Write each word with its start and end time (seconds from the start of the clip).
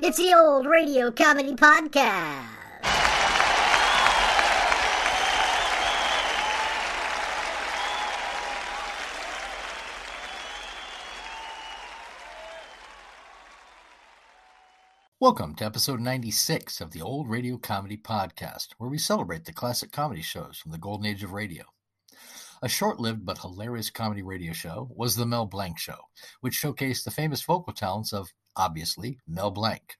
It's 0.00 0.16
the 0.16 0.34
old 0.34 0.66
radio 0.66 1.10
comedy 1.10 1.54
podcast. 1.54 2.57
Welcome 15.20 15.56
to 15.56 15.64
episode 15.64 15.98
96 15.98 16.80
of 16.80 16.92
the 16.92 17.02
Old 17.02 17.28
Radio 17.28 17.56
Comedy 17.56 17.96
Podcast, 17.96 18.68
where 18.78 18.88
we 18.88 18.98
celebrate 18.98 19.44
the 19.46 19.52
classic 19.52 19.90
comedy 19.90 20.22
shows 20.22 20.58
from 20.58 20.70
the 20.70 20.78
golden 20.78 21.06
age 21.06 21.24
of 21.24 21.32
radio. 21.32 21.64
A 22.62 22.68
short 22.68 23.00
lived 23.00 23.26
but 23.26 23.38
hilarious 23.38 23.90
comedy 23.90 24.22
radio 24.22 24.52
show 24.52 24.88
was 24.94 25.16
The 25.16 25.26
Mel 25.26 25.44
Blanc 25.44 25.76
Show, 25.76 25.98
which 26.40 26.54
showcased 26.54 27.02
the 27.02 27.10
famous 27.10 27.42
vocal 27.42 27.72
talents 27.72 28.12
of, 28.12 28.32
obviously, 28.54 29.18
Mel 29.26 29.50
Blanc. 29.50 29.96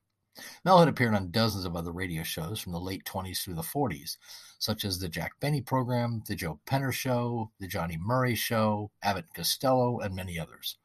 Mel 0.65 0.79
had 0.79 0.87
appeared 0.87 1.17
on 1.17 1.33
dozens 1.33 1.65
of 1.65 1.75
other 1.75 1.91
radio 1.91 2.23
shows 2.23 2.61
from 2.61 2.71
the 2.71 2.79
late 2.79 3.05
20s 3.05 3.43
through 3.43 3.55
the 3.55 3.63
40s, 3.63 4.19
such 4.61 4.85
as 4.85 5.01
The 5.01 5.09
Jack 5.09 5.33
Benny 5.41 5.63
Program, 5.63 6.23
The 6.29 6.37
Joe 6.37 6.61
Penner 6.65 6.93
Show, 6.93 7.51
The 7.59 7.67
Johnny 7.67 7.99
Murray 8.01 8.37
Show, 8.37 8.93
Abbott 9.03 9.25
and 9.25 9.35
Costello, 9.35 9.99
and 9.99 10.15
many 10.15 10.39
others. 10.39 10.77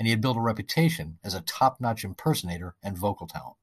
And 0.00 0.08
he 0.08 0.10
had 0.10 0.20
built 0.20 0.36
a 0.36 0.40
reputation 0.40 1.20
as 1.22 1.34
a 1.34 1.42
top 1.42 1.80
notch 1.80 2.02
impersonator 2.02 2.74
and 2.82 2.98
vocal 2.98 3.28
talent. 3.28 3.54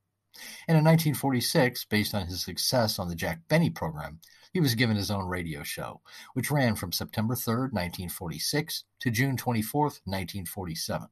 And 0.67 0.77
in 0.77 0.83
1946, 0.83 1.85
based 1.85 2.13
on 2.13 2.27
his 2.27 2.43
success 2.43 2.99
on 2.99 3.07
the 3.07 3.15
Jack 3.15 3.47
Benny 3.47 3.69
program, 3.69 4.19
he 4.51 4.59
was 4.59 4.75
given 4.75 4.95
his 4.95 5.11
own 5.11 5.27
radio 5.27 5.63
show, 5.63 6.01
which 6.33 6.51
ran 6.51 6.75
from 6.75 6.91
September 6.91 7.35
3, 7.35 7.53
1946 7.53 8.85
to 9.01 9.11
June 9.11 9.37
24, 9.37 9.81
1947. 9.83 11.09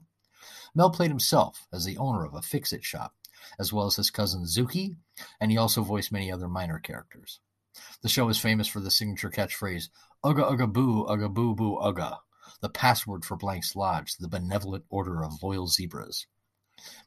Mel 0.75 0.89
played 0.89 1.11
himself 1.11 1.67
as 1.71 1.85
the 1.85 1.97
owner 1.97 2.25
of 2.25 2.33
a 2.33 2.41
fix 2.41 2.73
it 2.73 2.83
shop, 2.83 3.13
as 3.59 3.73
well 3.73 3.85
as 3.85 3.97
his 3.97 4.11
cousin 4.11 4.45
Zookie, 4.45 4.95
and 5.39 5.51
he 5.51 5.57
also 5.57 5.81
voiced 5.83 6.11
many 6.11 6.31
other 6.31 6.47
minor 6.47 6.79
characters. 6.79 7.39
The 8.01 8.09
show 8.09 8.29
is 8.29 8.39
famous 8.39 8.67
for 8.67 8.79
the 8.79 8.91
signature 8.91 9.29
catchphrase, 9.29 9.89
Ugga 10.23 10.49
Ugga 10.51 10.71
Boo, 10.71 11.05
Ugga 11.05 11.33
Boo 11.33 11.53
Boo 11.53 11.77
Ugga, 11.77 12.19
the 12.61 12.69
password 12.69 13.25
for 13.25 13.35
Blanc's 13.35 13.75
Lodge, 13.75 14.15
the 14.17 14.27
benevolent 14.27 14.85
order 14.89 15.23
of 15.23 15.43
loyal 15.43 15.67
zebras. 15.67 16.27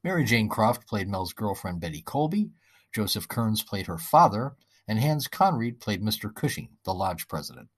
Mary 0.02 0.24
Jane 0.24 0.48
Croft 0.48 0.86
played 0.86 1.08
Mel's 1.08 1.32
girlfriend 1.32 1.80
Betty 1.80 2.02
Colby, 2.02 2.50
Joseph 2.94 3.28
Kearns 3.28 3.62
played 3.62 3.86
her 3.86 3.98
father, 3.98 4.56
and 4.88 4.98
Hans 4.98 5.28
Conried 5.28 5.80
played 5.80 6.02
Mr. 6.02 6.34
Cushing, 6.34 6.70
the 6.84 6.94
lodge 6.94 7.28
president. 7.28 7.68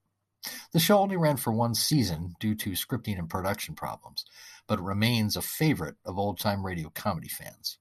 The 0.73 0.81
show 0.81 0.99
only 0.99 1.17
ran 1.17 1.37
for 1.37 1.53
one 1.53 1.75
season 1.75 2.35
due 2.39 2.55
to 2.57 2.71
scripting 2.71 3.19
and 3.19 3.29
production 3.29 3.75
problems, 3.75 4.25
but 4.67 4.81
remains 4.81 5.37
a 5.37 5.43
favorite 5.43 5.97
of 6.05 6.19
old 6.19 6.39
time 6.39 6.65
radio 6.65 6.91
comedy 6.91 7.29
fans. 7.29 7.79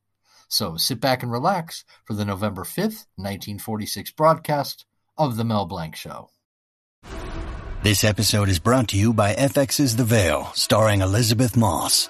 So 0.49 0.77
sit 0.77 0.99
back 0.99 1.23
and 1.23 1.31
relax 1.31 1.83
for 2.05 2.13
the 2.13 2.25
November 2.25 2.63
5th, 2.63 3.05
1946 3.17 4.11
broadcast 4.11 4.85
of 5.17 5.35
The 5.35 5.43
Mel 5.43 5.65
Blanc 5.65 5.95
Show. 5.95 6.29
This 7.83 8.03
episode 8.03 8.49
is 8.49 8.59
brought 8.59 8.88
to 8.89 8.97
you 8.97 9.13
by 9.13 9.35
FX's 9.35 9.95
The 9.95 10.03
Veil, 10.03 10.51
starring 10.53 11.01
Elisabeth 11.01 11.55
Moss. 11.55 12.09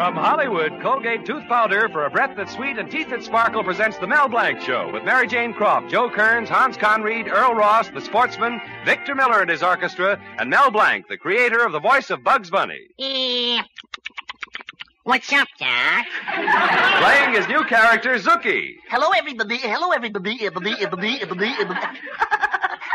From 0.00 0.14
Hollywood, 0.14 0.80
Colgate 0.80 1.26
Tooth 1.26 1.46
Powder 1.46 1.86
for 1.90 2.06
a 2.06 2.10
breath 2.10 2.34
that's 2.34 2.54
sweet 2.54 2.78
and 2.78 2.90
teeth 2.90 3.10
that 3.10 3.22
sparkle 3.22 3.62
presents 3.62 3.98
The 3.98 4.06
Mel 4.06 4.30
Blanc 4.30 4.58
Show 4.62 4.90
with 4.90 5.04
Mary 5.04 5.26
Jane 5.26 5.52
Croft, 5.52 5.90
Joe 5.90 6.08
Kearns, 6.08 6.48
Hans 6.48 6.78
Conried, 6.78 7.28
Earl 7.28 7.54
Ross, 7.54 7.90
the 7.90 8.00
sportsman, 8.00 8.62
Victor 8.86 9.14
Miller 9.14 9.42
and 9.42 9.50
his 9.50 9.62
orchestra, 9.62 10.18
and 10.38 10.48
Mel 10.48 10.70
Blanc, 10.70 11.06
the 11.08 11.18
creator 11.18 11.62
of 11.66 11.72
the 11.72 11.80
voice 11.80 12.08
of 12.08 12.24
Bugs 12.24 12.48
Bunny. 12.48 12.80
Eh, 12.98 13.60
What's 15.02 15.30
up, 15.34 15.48
Doc? 15.58 16.06
Playing 17.02 17.34
his 17.34 17.46
new 17.48 17.62
character, 17.64 18.14
Zookie. 18.14 18.76
Hello, 18.88 19.10
everybody. 19.10 19.58
Hello, 19.58 19.90
everybody. 19.90 20.38
Everybody, 20.46 20.82
everybody, 20.82 21.20
everybody, 21.20 21.52
everybody. 21.60 21.80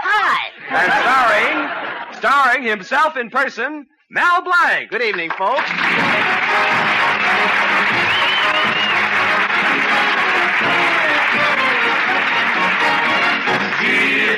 Hi. 0.02 0.50
And 0.72 2.10
starring, 2.10 2.18
starring 2.18 2.64
himself 2.64 3.16
in 3.16 3.30
person, 3.30 3.86
Mel 4.10 4.42
Blanc. 4.42 4.90
Good 4.90 5.04
evening, 5.04 5.30
folks. 5.38 5.70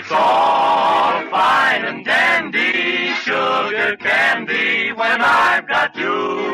It's 0.10 0.16
all 0.16 1.20
fine 1.30 1.84
and 1.84 2.06
dandy, 2.06 3.12
sugar 3.28 3.98
candy 3.98 4.94
when 4.94 5.20
I've 5.20 5.68
got 5.68 5.98
you. 5.98 6.48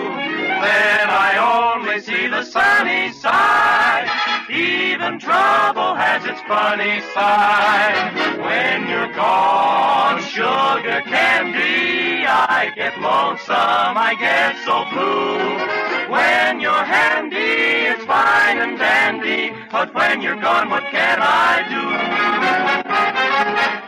Then 0.57 1.05
I 1.07 1.77
only 1.77 1.99
see 1.99 2.25
the 2.25 2.41
sunny 2.41 3.13
side. 3.13 4.09
Even 4.49 5.19
trouble 5.19 5.93
has 5.93 6.25
its 6.25 6.41
funny 6.49 7.01
side. 7.13 8.17
When 8.41 8.89
you're 8.89 9.13
gone, 9.13 10.19
sugar 10.23 11.01
candy, 11.05 12.25
I 12.25 12.73
get 12.75 12.99
lonesome, 12.99 13.93
I 14.09 14.15
get 14.17 14.57
so 14.65 14.81
blue. 14.89 16.09
When 16.09 16.59
you're 16.59 16.85
handy, 16.85 17.93
it's 17.93 18.03
fine 18.05 18.57
and 18.57 18.79
dandy, 18.79 19.53
but 19.71 19.93
when 19.93 20.23
you're 20.23 20.41
gone, 20.41 20.71
what 20.71 20.85
can 20.85 21.19
I 21.21 22.69
do? 22.69 22.72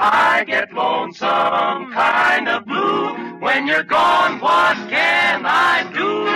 I 0.08 0.44
get 0.44 0.72
lonesome, 0.72 1.92
kind 1.92 2.48
of 2.48 2.64
blue. 2.66 3.40
When 3.40 3.66
you're 3.66 3.82
gone, 3.82 4.40
what 4.40 4.76
can 4.88 5.44
I 5.48 5.82
do? 5.92 6.28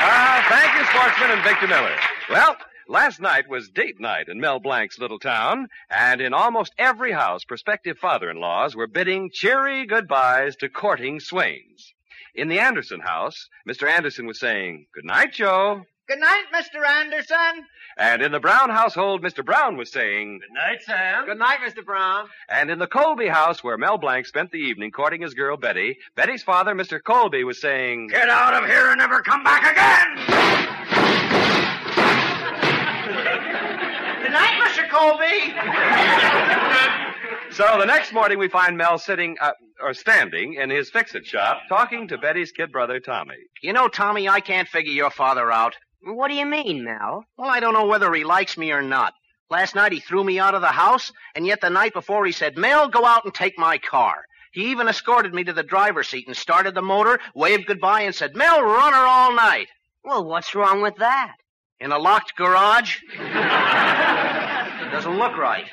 Ah, 0.00 0.44
thank 0.50 0.74
you, 0.78 0.84
sportsman 0.90 1.30
and 1.30 1.42
Victor 1.42 1.68
Miller. 1.68 1.96
Well, 2.28 2.54
last 2.86 3.18
night 3.18 3.48
was 3.48 3.70
date 3.70 3.98
night 3.98 4.28
in 4.28 4.40
Mel 4.40 4.60
Blanc's 4.60 4.98
little 4.98 5.18
town, 5.18 5.68
and 5.88 6.20
in 6.20 6.34
almost 6.34 6.74
every 6.76 7.12
house, 7.12 7.44
prospective 7.44 7.96
father-in-laws 7.96 8.76
were 8.76 8.86
bidding 8.86 9.30
cheery 9.32 9.86
goodbyes 9.86 10.54
to 10.56 10.68
courting 10.68 11.18
swains. 11.18 11.94
In 12.38 12.46
the 12.46 12.60
Anderson 12.60 13.00
house, 13.00 13.48
Mr. 13.68 13.90
Anderson 13.90 14.24
was 14.24 14.38
saying, 14.38 14.86
Good 14.94 15.04
night, 15.04 15.32
Joe. 15.32 15.82
Good 16.06 16.20
night, 16.20 16.44
Mr. 16.54 16.86
Anderson. 16.86 17.64
And 17.98 18.22
in 18.22 18.30
the 18.30 18.38
Brown 18.38 18.70
household, 18.70 19.24
Mr. 19.24 19.44
Brown 19.44 19.76
was 19.76 19.90
saying, 19.90 20.38
Good 20.38 20.54
night, 20.54 20.78
Sam. 20.86 21.26
Good 21.26 21.40
night, 21.40 21.58
Mr. 21.66 21.84
Brown. 21.84 22.28
and 22.48 22.70
in 22.70 22.78
the 22.78 22.86
Colby 22.86 23.26
house, 23.26 23.64
where 23.64 23.76
Mel 23.76 23.98
Blanc 23.98 24.24
spent 24.24 24.52
the 24.52 24.58
evening 24.58 24.92
courting 24.92 25.20
his 25.20 25.34
girl 25.34 25.56
Betty, 25.56 25.98
Betty's 26.14 26.44
father, 26.44 26.76
Mr. 26.76 27.02
Colby, 27.02 27.42
was 27.42 27.60
saying, 27.60 28.06
Get 28.06 28.28
out 28.28 28.54
of 28.54 28.66
here 28.70 28.90
and 28.90 28.98
never 28.98 29.20
come 29.20 29.42
back 29.42 29.72
again! 29.72 30.14
Good 34.22 34.32
night, 34.32 34.60
Mr. 34.62 34.88
Colby. 34.88 37.04
So 37.58 37.76
the 37.76 37.86
next 37.86 38.12
morning, 38.12 38.38
we 38.38 38.46
find 38.46 38.76
Mel 38.76 38.98
sitting, 38.98 39.36
uh, 39.40 39.50
or 39.80 39.92
standing, 39.92 40.54
in 40.54 40.70
his 40.70 40.90
fix-it 40.90 41.26
shop, 41.26 41.62
talking 41.68 42.06
to 42.06 42.16
Betty's 42.16 42.52
kid 42.52 42.70
brother, 42.70 43.00
Tommy. 43.00 43.34
You 43.64 43.72
know, 43.72 43.88
Tommy, 43.88 44.28
I 44.28 44.38
can't 44.38 44.68
figure 44.68 44.92
your 44.92 45.10
father 45.10 45.50
out. 45.50 45.74
What 46.04 46.28
do 46.28 46.34
you 46.34 46.46
mean, 46.46 46.84
Mel? 46.84 47.24
Well, 47.36 47.50
I 47.50 47.58
don't 47.58 47.72
know 47.74 47.86
whether 47.86 48.14
he 48.14 48.22
likes 48.22 48.56
me 48.56 48.70
or 48.70 48.80
not. 48.80 49.12
Last 49.50 49.74
night 49.74 49.90
he 49.90 49.98
threw 49.98 50.22
me 50.22 50.38
out 50.38 50.54
of 50.54 50.60
the 50.60 50.68
house, 50.68 51.10
and 51.34 51.44
yet 51.44 51.60
the 51.60 51.68
night 51.68 51.94
before 51.94 52.24
he 52.24 52.30
said, 52.30 52.56
Mel, 52.56 52.88
go 52.88 53.04
out 53.04 53.24
and 53.24 53.34
take 53.34 53.58
my 53.58 53.76
car. 53.78 54.22
He 54.52 54.70
even 54.70 54.86
escorted 54.86 55.34
me 55.34 55.42
to 55.42 55.52
the 55.52 55.64
driver's 55.64 56.06
seat 56.06 56.28
and 56.28 56.36
started 56.36 56.76
the 56.76 56.82
motor, 56.82 57.18
waved 57.34 57.66
goodbye, 57.66 58.02
and 58.02 58.14
said, 58.14 58.36
Mel, 58.36 58.62
run 58.62 58.92
her 58.92 59.04
all 59.04 59.34
night. 59.34 59.66
Well, 60.04 60.24
what's 60.24 60.54
wrong 60.54 60.80
with 60.80 60.94
that? 60.98 61.34
In 61.80 61.90
a 61.90 61.98
locked 61.98 62.36
garage? 62.36 62.98
It 64.78 64.92
doesn't 64.92 65.18
look 65.18 65.36
right. 65.36 65.66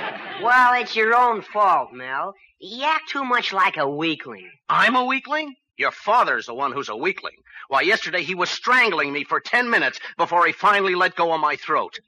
Well, 0.42 0.80
it's 0.80 0.96
your 0.96 1.14
own 1.14 1.42
fault, 1.42 1.92
Mel. 1.92 2.34
You 2.58 2.84
act 2.84 3.08
too 3.10 3.24
much 3.24 3.52
like 3.52 3.76
a 3.76 3.88
weakling. 3.88 4.50
I'm 4.68 4.96
a 4.96 5.04
weakling? 5.04 5.54
Your 5.76 5.90
father's 5.90 6.46
the 6.46 6.54
one 6.54 6.72
who's 6.72 6.88
a 6.88 6.96
weakling. 6.96 7.36
Why, 7.68 7.82
yesterday 7.82 8.22
he 8.22 8.34
was 8.34 8.50
strangling 8.50 9.12
me 9.12 9.24
for 9.24 9.40
ten 9.40 9.70
minutes 9.70 9.98
before 10.16 10.46
he 10.46 10.52
finally 10.52 10.94
let 10.94 11.16
go 11.16 11.32
of 11.32 11.40
my 11.40 11.56
throat. 11.56 11.98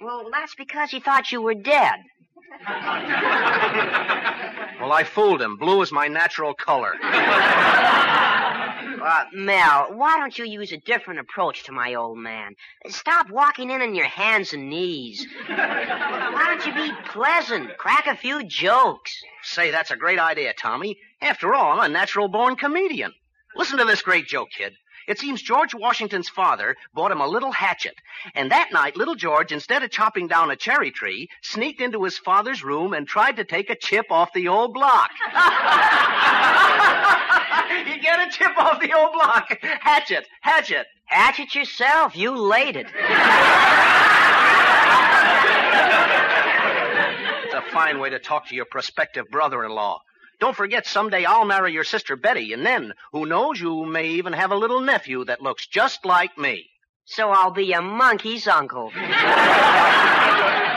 Well, 0.00 0.28
that's 0.32 0.54
because 0.54 0.90
he 0.90 1.00
thought 1.00 1.30
you 1.30 1.42
were 1.42 1.54
dead. 1.54 1.96
Well, 4.80 4.92
I 4.92 5.04
fooled 5.04 5.42
him. 5.42 5.56
Blue 5.56 5.82
is 5.82 5.92
my 5.92 6.08
natural 6.08 6.54
color. 6.54 6.94
Uh, 9.00 9.24
Mel, 9.32 9.94
why 9.94 10.18
don't 10.18 10.36
you 10.38 10.44
use 10.44 10.72
a 10.72 10.76
different 10.78 11.20
approach 11.20 11.64
to 11.64 11.72
my 11.72 11.94
old 11.94 12.18
man? 12.18 12.54
Stop 12.88 13.30
walking 13.30 13.70
in 13.70 13.82
on 13.82 13.94
your 13.94 14.06
hands 14.06 14.52
and 14.52 14.68
knees. 14.68 15.26
Why 15.46 16.44
don't 16.46 16.66
you 16.66 16.74
be 16.74 16.92
pleasant? 17.06 17.76
Crack 17.78 18.06
a 18.06 18.16
few 18.16 18.44
jokes. 18.44 19.22
Say, 19.42 19.70
that's 19.70 19.90
a 19.90 19.96
great 19.96 20.18
idea, 20.18 20.52
Tommy. 20.52 20.98
After 21.20 21.54
all, 21.54 21.78
I'm 21.78 21.90
a 21.90 21.92
natural 21.92 22.28
born 22.28 22.56
comedian. 22.56 23.12
Listen 23.56 23.78
to 23.78 23.84
this 23.84 24.02
great 24.02 24.26
joke, 24.26 24.48
kid. 24.56 24.74
It 25.06 25.18
seems 25.18 25.40
George 25.40 25.74
Washington's 25.74 26.28
father 26.28 26.76
bought 26.92 27.12
him 27.12 27.22
a 27.22 27.26
little 27.26 27.50
hatchet. 27.50 27.94
And 28.34 28.50
that 28.50 28.72
night, 28.72 28.96
little 28.96 29.14
George, 29.14 29.52
instead 29.52 29.82
of 29.82 29.90
chopping 29.90 30.28
down 30.28 30.50
a 30.50 30.56
cherry 30.56 30.90
tree, 30.90 31.30
sneaked 31.42 31.80
into 31.80 32.04
his 32.04 32.18
father's 32.18 32.62
room 32.62 32.92
and 32.92 33.08
tried 33.08 33.36
to 33.36 33.44
take 33.44 33.70
a 33.70 33.76
chip 33.76 34.06
off 34.10 34.34
the 34.34 34.48
old 34.48 34.74
block. 34.74 35.10
you 37.86 38.00
get 38.00 38.26
a 38.26 38.30
chip 38.30 38.56
off 38.58 38.80
the 38.80 38.92
old 38.92 39.12
block. 39.12 39.58
Hatchet, 39.80 40.26
hatchet. 40.40 40.86
Hatchet 41.06 41.54
yourself. 41.54 42.16
You 42.16 42.36
laid 42.36 42.76
it. 42.76 42.86
It's 47.44 47.54
a 47.54 47.62
fine 47.72 47.98
way 47.98 48.10
to 48.10 48.18
talk 48.18 48.48
to 48.48 48.54
your 48.54 48.66
prospective 48.66 49.26
brother-in-law. 49.30 50.00
Don't 50.40 50.56
forget, 50.56 50.86
someday 50.86 51.24
I'll 51.24 51.44
marry 51.44 51.72
your 51.72 51.84
sister 51.84 52.14
Betty, 52.14 52.52
and 52.52 52.64
then, 52.64 52.92
who 53.12 53.26
knows, 53.26 53.60
you 53.60 53.84
may 53.84 54.08
even 54.10 54.32
have 54.34 54.52
a 54.52 54.56
little 54.56 54.80
nephew 54.80 55.24
that 55.24 55.42
looks 55.42 55.66
just 55.66 56.04
like 56.04 56.36
me. 56.38 56.66
So 57.06 57.30
I'll 57.30 57.50
be 57.50 57.72
a 57.72 57.82
monkey's 57.82 58.46
uncle. 58.46 58.92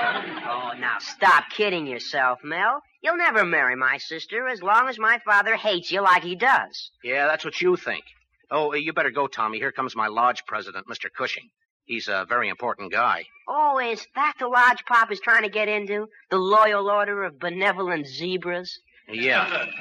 now 1.01 1.13
stop 1.13 1.49
kidding 1.49 1.87
yourself, 1.87 2.39
Mel. 2.43 2.81
You'll 3.01 3.17
never 3.17 3.43
marry 3.45 3.75
my 3.75 3.97
sister 3.97 4.47
as 4.47 4.61
long 4.61 4.89
as 4.89 4.99
my 4.99 5.19
father 5.25 5.55
hates 5.55 5.91
you 5.91 6.01
like 6.01 6.23
he 6.23 6.35
does. 6.35 6.91
Yeah, 7.03 7.27
that's 7.27 7.45
what 7.45 7.59
you 7.61 7.75
think. 7.75 8.03
Oh, 8.49 8.71
eh, 8.71 8.77
you 8.77 8.93
better 8.93 9.11
go, 9.11 9.27
Tommy. 9.27 9.57
Here 9.57 9.71
comes 9.71 9.95
my 9.95 10.07
lodge 10.07 10.43
president, 10.45 10.87
Mr. 10.87 11.07
Cushing. 11.15 11.49
He's 11.85 12.07
a 12.07 12.25
very 12.27 12.49
important 12.49 12.91
guy. 12.91 13.25
Oh, 13.47 13.79
is 13.79 14.05
that 14.15 14.33
the 14.39 14.47
lodge 14.47 14.83
Pop 14.87 15.11
is 15.11 15.19
trying 15.19 15.43
to 15.43 15.49
get 15.49 15.67
into? 15.67 16.07
The 16.29 16.37
Loyal 16.37 16.89
Order 16.89 17.23
of 17.23 17.39
Benevolent 17.39 18.07
Zebras? 18.07 18.79
Yeah. 19.11 19.65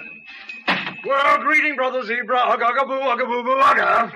Well, 1.03 1.39
greeting, 1.39 1.77
Brother 1.77 2.03
Zebra. 2.05 2.37
Ugga, 2.37 2.63
ugga, 2.63 2.87
boo, 2.87 3.01
ugga, 3.01 3.27
boo, 3.27 3.43
boo, 3.43 3.59
ugga. 3.59 4.13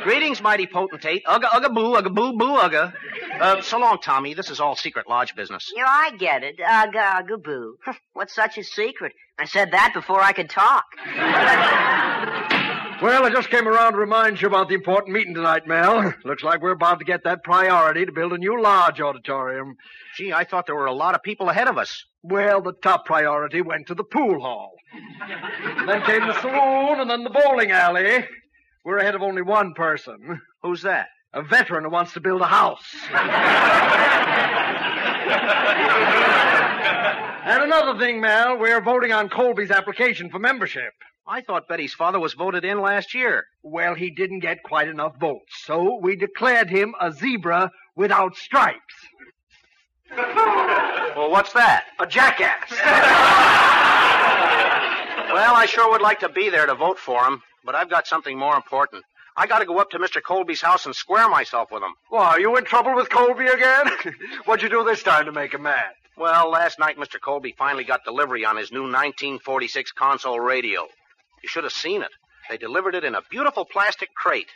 Greetings, 0.04 0.40
mighty 0.40 0.66
potentate. 0.66 1.24
Ugga, 1.26 1.48
ugga, 1.48 1.74
boo, 1.74 1.96
ugga, 1.96 2.14
boo, 2.14 2.32
boo, 2.32 2.56
ugga. 2.56 2.92
Uh, 3.40 3.62
so 3.62 3.78
long, 3.78 3.98
Tommy. 4.02 4.34
This 4.34 4.50
is 4.50 4.60
all 4.60 4.76
secret 4.76 5.08
lodge 5.08 5.34
business. 5.34 5.70
Yeah, 5.74 5.86
I 5.86 6.10
get 6.16 6.42
it. 6.42 6.58
Ugga, 6.58 7.22
ugga, 7.22 7.42
boo. 7.42 7.76
What's 8.12 8.34
such 8.34 8.58
a 8.58 8.64
secret? 8.64 9.12
I 9.38 9.44
said 9.44 9.70
that 9.72 9.92
before 9.94 10.20
I 10.20 10.32
could 10.32 10.50
talk. 10.50 10.84
Well, 13.00 13.24
I 13.24 13.30
just 13.30 13.50
came 13.50 13.68
around 13.68 13.92
to 13.92 13.98
remind 13.98 14.42
you 14.42 14.48
about 14.48 14.68
the 14.68 14.74
important 14.74 15.14
meeting 15.14 15.32
tonight, 15.32 15.68
Mel. 15.68 16.12
Looks 16.24 16.42
like 16.42 16.60
we're 16.60 16.72
about 16.72 16.98
to 16.98 17.04
get 17.04 17.22
that 17.22 17.44
priority 17.44 18.04
to 18.04 18.10
build 18.10 18.32
a 18.32 18.38
new 18.38 18.60
lodge 18.60 19.00
auditorium. 19.00 19.76
Gee, 20.16 20.32
I 20.32 20.42
thought 20.42 20.66
there 20.66 20.74
were 20.74 20.86
a 20.86 20.92
lot 20.92 21.14
of 21.14 21.22
people 21.22 21.48
ahead 21.48 21.68
of 21.68 21.78
us. 21.78 22.04
Well, 22.24 22.60
the 22.60 22.72
top 22.82 23.06
priority 23.06 23.62
went 23.62 23.86
to 23.86 23.94
the 23.94 24.02
pool 24.02 24.40
hall. 24.40 24.72
then 25.86 26.02
came 26.02 26.26
the 26.26 26.40
saloon 26.40 26.98
and 26.98 27.08
then 27.08 27.22
the 27.22 27.30
bowling 27.30 27.70
alley. 27.70 28.24
We're 28.84 28.98
ahead 28.98 29.14
of 29.14 29.22
only 29.22 29.42
one 29.42 29.74
person. 29.74 30.40
Who's 30.64 30.82
that? 30.82 31.06
A 31.34 31.42
veteran 31.42 31.84
who 31.84 31.90
wants 31.90 32.14
to 32.14 32.20
build 32.20 32.40
a 32.40 32.46
house. 32.46 32.84
and 37.44 37.62
another 37.62 37.98
thing, 37.98 38.20
Mel, 38.20 38.58
we're 38.58 38.80
voting 38.80 39.12
on 39.12 39.28
Colby's 39.28 39.70
application 39.70 40.30
for 40.30 40.38
membership. 40.38 40.92
I 41.26 41.42
thought 41.42 41.68
Betty's 41.68 41.92
father 41.92 42.18
was 42.18 42.32
voted 42.32 42.64
in 42.64 42.80
last 42.80 43.14
year. 43.14 43.44
Well, 43.62 43.94
he 43.94 44.10
didn't 44.10 44.40
get 44.40 44.62
quite 44.62 44.88
enough 44.88 45.16
votes, 45.20 45.52
so 45.64 45.98
we 46.00 46.16
declared 46.16 46.70
him 46.70 46.94
a 46.98 47.12
zebra 47.12 47.70
without 47.94 48.34
stripes. 48.34 48.94
Well, 50.16 51.30
what's 51.30 51.52
that? 51.52 51.84
A 52.00 52.06
jackass. 52.06 52.72
Well, 55.30 55.54
I 55.54 55.66
sure 55.66 55.90
would 55.90 56.00
like 56.00 56.20
to 56.20 56.30
be 56.30 56.48
there 56.48 56.64
to 56.64 56.74
vote 56.74 56.98
for 56.98 57.22
him, 57.22 57.42
but 57.62 57.74
I've 57.74 57.90
got 57.90 58.06
something 58.06 58.38
more 58.38 58.56
important. 58.56 59.04
I 59.38 59.46
got 59.46 59.60
to 59.60 59.66
go 59.66 59.78
up 59.78 59.90
to 59.90 60.00
Mr. 60.00 60.20
Colby's 60.20 60.60
house 60.60 60.84
and 60.84 60.96
square 60.96 61.28
myself 61.28 61.70
with 61.70 61.80
him. 61.80 61.94
Why, 62.08 62.24
are 62.24 62.40
you 62.40 62.56
in 62.56 62.64
trouble 62.64 62.96
with 62.96 63.08
Colby 63.08 63.46
again? 63.46 63.86
What'd 64.44 64.64
you 64.64 64.68
do 64.68 64.82
this 64.82 65.04
time 65.04 65.26
to 65.26 65.32
make 65.32 65.54
him 65.54 65.62
mad? 65.62 65.92
Well, 66.16 66.50
last 66.50 66.80
night 66.80 66.98
Mr. 66.98 67.20
Colby 67.20 67.54
finally 67.56 67.84
got 67.84 68.04
delivery 68.04 68.44
on 68.44 68.56
his 68.56 68.72
new 68.72 68.82
1946 68.82 69.92
console 69.92 70.40
radio. 70.40 70.88
You 71.40 71.48
should 71.48 71.62
have 71.62 71.72
seen 71.72 72.02
it. 72.02 72.10
They 72.50 72.56
delivered 72.56 72.96
it 72.96 73.04
in 73.04 73.14
a 73.14 73.22
beautiful 73.30 73.64
plastic 73.64 74.12
crate. 74.12 74.48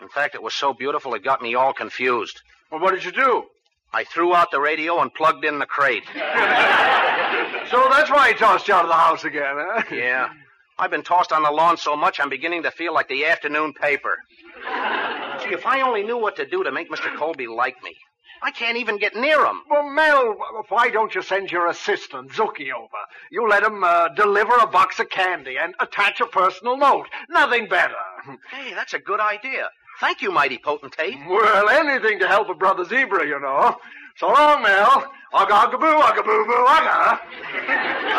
In 0.00 0.08
fact, 0.08 0.36
it 0.36 0.42
was 0.42 0.54
so 0.54 0.72
beautiful 0.72 1.14
it 1.14 1.24
got 1.24 1.42
me 1.42 1.56
all 1.56 1.72
confused. 1.72 2.40
Well, 2.70 2.80
what 2.80 2.94
did 2.94 3.04
you 3.04 3.10
do? 3.10 3.46
I 3.92 4.04
threw 4.04 4.32
out 4.32 4.52
the 4.52 4.60
radio 4.60 5.00
and 5.00 5.12
plugged 5.12 5.44
in 5.44 5.58
the 5.58 5.66
crate. 5.66 6.04
So 7.70 7.88
that's 7.90 8.10
why 8.10 8.28
he 8.28 8.34
tossed 8.34 8.68
you 8.68 8.74
out 8.74 8.84
of 8.84 8.88
the 8.88 8.94
house 8.94 9.24
again, 9.24 9.56
huh? 9.56 9.82
Yeah. 9.90 10.28
I've 10.78 10.90
been 10.90 11.02
tossed 11.02 11.32
on 11.32 11.42
the 11.42 11.50
lawn 11.50 11.76
so 11.76 11.96
much 11.96 12.18
I'm 12.20 12.28
beginning 12.28 12.64
to 12.64 12.70
feel 12.70 12.92
like 12.92 13.08
the 13.08 13.26
afternoon 13.26 13.72
paper. 13.74 14.18
Gee, 15.42 15.54
if 15.54 15.66
I 15.66 15.82
only 15.82 16.02
knew 16.02 16.18
what 16.18 16.36
to 16.36 16.46
do 16.46 16.64
to 16.64 16.72
make 16.72 16.90
Mr. 16.90 17.14
Colby 17.16 17.46
like 17.46 17.82
me. 17.82 17.96
I 18.42 18.50
can't 18.50 18.76
even 18.76 18.98
get 18.98 19.14
near 19.14 19.44
him. 19.46 19.62
Well, 19.70 19.88
Mel, 19.88 20.36
why 20.68 20.90
don't 20.90 21.14
you 21.14 21.22
send 21.22 21.50
your 21.50 21.68
assistant, 21.68 22.32
Zookie, 22.32 22.72
over? 22.72 22.98
You 23.30 23.48
let 23.48 23.62
him 23.62 23.82
uh, 23.82 24.08
deliver 24.08 24.52
a 24.56 24.66
box 24.66 24.98
of 24.98 25.08
candy 25.08 25.56
and 25.56 25.74
attach 25.80 26.20
a 26.20 26.26
personal 26.26 26.76
note. 26.76 27.06
Nothing 27.30 27.68
better. 27.68 27.94
Hey, 28.50 28.74
that's 28.74 28.92
a 28.94 28.98
good 28.98 29.20
idea. 29.20 29.70
Thank 30.00 30.20
you, 30.20 30.30
mighty 30.30 30.58
potentate. 30.58 31.16
Well, 31.28 31.68
anything 31.68 32.18
to 32.18 32.28
help 32.28 32.48
a 32.48 32.54
brother 32.54 32.84
zebra, 32.84 33.26
you 33.26 33.40
know. 33.40 33.76
So 34.16 34.28
long, 34.28 34.62
Mel. 34.62 35.10
Ugga, 35.34 35.54
ugga, 35.66 35.78
boo, 35.78 35.98
ugga, 36.00 36.22
boo, 36.22 36.44
boo, 36.46 36.64
ugga. 36.76 37.18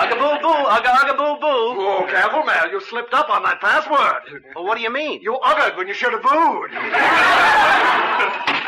Ugga 0.02 0.16
boo 0.20 0.38
boo, 0.44 0.66
ugga 0.76 0.92
ugga 1.00 1.14
boo 1.18 1.40
boo. 1.40 1.80
Oh, 1.80 2.06
careful, 2.10 2.44
Mel. 2.44 2.70
You 2.70 2.82
slipped 2.82 3.14
up 3.14 3.30
on 3.30 3.42
that 3.44 3.62
password. 3.62 4.44
Well, 4.54 4.66
what 4.66 4.76
do 4.76 4.84
you 4.84 4.92
mean? 4.92 5.22
You 5.22 5.36
uggered 5.38 5.78
when 5.78 5.88
you 5.88 5.94
should 5.94 6.12
have 6.12 6.22
booed. 6.22 6.72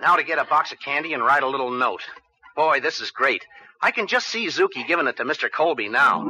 Now 0.00 0.14
to 0.14 0.22
get 0.22 0.38
a 0.38 0.44
box 0.44 0.70
of 0.70 0.78
candy 0.78 1.12
and 1.12 1.24
write 1.24 1.42
a 1.42 1.48
little 1.48 1.72
note. 1.72 2.02
Boy, 2.54 2.78
this 2.78 3.00
is 3.00 3.10
great. 3.10 3.44
I 3.82 3.90
can 3.90 4.06
just 4.06 4.28
see 4.28 4.46
Zookie 4.46 4.86
giving 4.86 5.08
it 5.08 5.16
to 5.16 5.24
Mr. 5.24 5.50
Colby 5.50 5.88
now. 5.88 6.22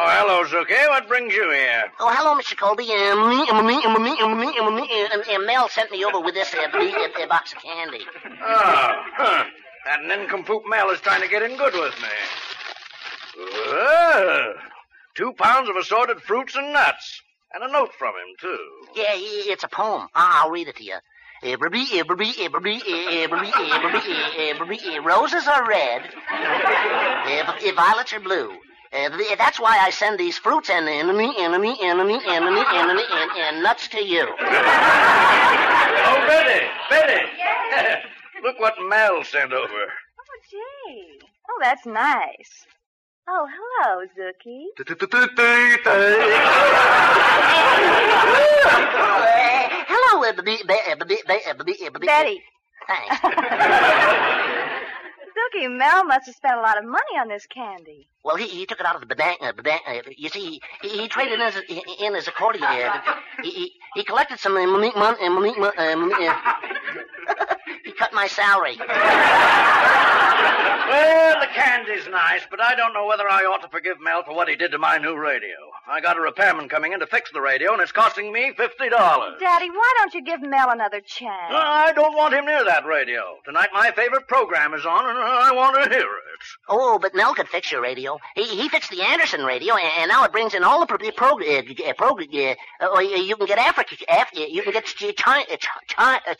Oh, 0.00 0.06
hello, 0.06 0.44
Zuki. 0.44 0.78
What 0.90 1.08
brings 1.08 1.34
you 1.34 1.50
here? 1.50 1.86
Oh, 1.98 2.08
hello, 2.14 2.38
Mr. 2.40 2.56
Colby. 2.56 2.84
Um, 2.92 3.30
me, 3.30 3.50
um, 3.50 3.66
me, 3.66 3.82
um, 3.84 4.00
me, 4.00 4.16
um, 4.22 4.38
me, 4.38 4.46
me, 4.80 5.06
uh, 5.10 5.34
uh, 5.34 5.38
Mel 5.44 5.68
sent 5.68 5.90
me 5.90 6.04
over 6.04 6.20
with 6.20 6.34
this 6.34 6.54
uh, 6.54 6.68
b- 6.72 6.94
uh, 6.94 7.20
uh, 7.20 7.26
box 7.26 7.52
of 7.52 7.60
candy. 7.60 8.06
Oh, 8.24 9.02
huh. 9.16 9.44
That 9.86 10.04
nincompoop 10.04 10.62
Mel 10.68 10.90
is 10.90 11.00
trying 11.00 11.22
to 11.22 11.28
get 11.28 11.42
in 11.42 11.56
good 11.56 11.74
with 11.74 11.94
me. 12.00 12.08
Well, 13.66 14.54
two 15.16 15.32
pounds 15.32 15.68
of 15.68 15.74
assorted 15.74 16.20
fruits 16.22 16.54
and 16.54 16.72
nuts. 16.72 17.20
And 17.52 17.64
a 17.64 17.72
note 17.72 17.90
from 17.98 18.10
him, 18.14 18.36
too. 18.40 18.68
Yeah, 18.94 19.14
it's 19.16 19.64
a 19.64 19.68
poem. 19.68 20.06
I- 20.14 20.42
I'll 20.44 20.50
read 20.50 20.68
it 20.68 20.76
to 20.76 20.84
you. 20.84 20.98
Every, 21.42 21.86
every, 21.94 21.94
every, 21.94 22.32
every, 22.40 22.82
every, 22.86 23.52
every, 24.38 25.00
roses 25.00 25.48
are 25.48 25.66
red. 25.68 26.02
Eh, 26.30 27.42
every, 27.42 27.68
eh, 27.68 27.72
violets 27.74 28.12
are 28.12 28.20
blue. 28.20 28.52
Uh, 28.92 29.10
that's 29.36 29.58
why 29.60 29.78
I 29.78 29.90
send 29.90 30.18
these 30.18 30.38
fruits 30.38 30.70
and 30.70 30.88
enemy, 30.88 31.34
enemy, 31.38 31.76
enemy, 31.82 32.18
enemy, 32.26 32.62
enemy, 32.72 33.02
and, 33.10 33.30
and 33.36 33.62
nuts 33.62 33.86
to 33.88 34.02
you. 34.02 34.22
Oh, 34.22 34.36
Betty! 36.26 36.66
Betty! 36.88 37.20
Look 38.42 38.58
what 38.60 38.76
Mel 38.80 39.22
sent 39.24 39.52
over. 39.52 39.68
Oh, 39.68 40.40
gee. 40.50 41.18
Oh, 41.50 41.58
that's 41.60 41.84
nice. 41.84 42.64
Oh, 43.28 43.46
hello, 43.52 44.06
Zookie. 44.16 44.68
Uh, 44.80 44.84
hello, 49.86 50.22
Betty. 52.06 52.42
Thanks. 52.86 53.20
Zookie, 55.38 55.70
Mel 55.70 56.04
must 56.04 56.26
have 56.26 56.34
spent 56.34 56.56
a 56.58 56.60
lot 56.60 56.78
of 56.78 56.84
money 56.84 57.14
on 57.20 57.28
this 57.28 57.46
candy. 57.46 58.08
Well, 58.24 58.36
he, 58.36 58.46
he 58.48 58.66
took 58.66 58.80
it 58.80 58.86
out 58.86 59.00
of 59.00 59.08
the 59.08 59.14
bank. 59.14 59.38
Uh, 59.40 59.52
uh, 59.56 60.02
you 60.16 60.28
see, 60.28 60.60
he, 60.82 60.88
he 60.88 61.08
traded 61.08 61.40
in 61.40 61.52
his, 61.52 61.62
in 62.00 62.14
his 62.14 62.26
accordion. 62.28 62.64
Uh, 62.64 63.00
he, 63.42 63.50
he, 63.50 63.72
He 63.94 64.04
collected 64.04 64.38
some 64.40 64.56
uh, 64.56 64.66
money, 64.66 64.92
mon- 64.96 65.16
uh, 65.22 65.30
money, 65.30 65.54
mon- 65.58 65.72
uh, 65.78 65.96
money, 65.96 66.26
uh, 66.26 66.34
He 67.84 67.92
cut 67.92 68.12
my 68.12 68.26
salary. 68.26 68.76
Well, 70.88 71.40
the 71.40 71.46
candy's 71.54 72.08
nice, 72.08 72.40
but 72.50 72.60
I 72.62 72.74
don't 72.74 72.94
know 72.94 73.06
whether 73.06 73.28
I 73.28 73.42
ought 73.44 73.60
to 73.62 73.68
forgive 73.68 74.00
Mel 74.00 74.22
for 74.24 74.34
what 74.34 74.48
he 74.48 74.56
did 74.56 74.70
to 74.72 74.78
my 74.78 74.96
new 74.98 75.16
radio. 75.16 75.56
I 75.90 76.00
got 76.02 76.18
a 76.18 76.20
repairman 76.20 76.68
coming 76.68 76.92
in 76.92 77.00
to 77.00 77.06
fix 77.06 77.30
the 77.32 77.40
radio, 77.40 77.72
and 77.72 77.80
it's 77.80 77.92
costing 77.92 78.30
me 78.30 78.52
fifty 78.56 78.90
dollars. 78.90 79.36
Daddy, 79.40 79.70
why 79.70 79.94
don't 79.96 80.12
you 80.12 80.22
give 80.22 80.42
Mel 80.42 80.70
another 80.70 81.00
chance? 81.00 81.50
I 81.50 81.92
don't 81.94 82.14
want 82.14 82.34
him 82.34 82.44
near 82.44 82.62
that 82.64 82.84
radio. 82.84 83.22
Tonight 83.46 83.70
my 83.72 83.90
favorite 83.92 84.28
program 84.28 84.74
is 84.74 84.84
on, 84.84 85.08
and 85.08 85.18
I 85.18 85.50
want 85.52 85.82
to 85.82 85.88
hear 85.88 86.00
it. 86.02 86.06
Oh, 86.68 86.98
but 86.98 87.14
Mel 87.14 87.34
could 87.34 87.48
fix 87.48 87.72
your 87.72 87.80
radio. 87.80 88.18
He, 88.34 88.44
he 88.44 88.68
fixed 88.68 88.90
the 88.90 89.00
Anderson 89.02 89.42
radio, 89.44 89.74
and, 89.76 89.90
and 90.00 90.08
now 90.10 90.24
it 90.24 90.32
brings 90.32 90.52
in 90.52 90.62
all 90.62 90.80
the 90.80 90.86
pro- 90.86 90.98
prog- 91.12 91.42
uh, 91.42 91.62
uh, 91.88 91.92
prog- 91.94 92.22
uh, 92.34 92.54
uh, 92.82 92.98
you 93.00 93.36
can 93.36 93.46
get 93.46 93.58
Africa, 93.58 93.96
Af- 94.10 94.28
uh, 94.36 94.40
you 94.40 94.62
can 94.62 94.72
get 94.74 94.84
Ch- 94.84 95.16
China, 95.16 95.44
uh, 95.50 95.56
China, 95.88 96.20
uh, 96.28 96.34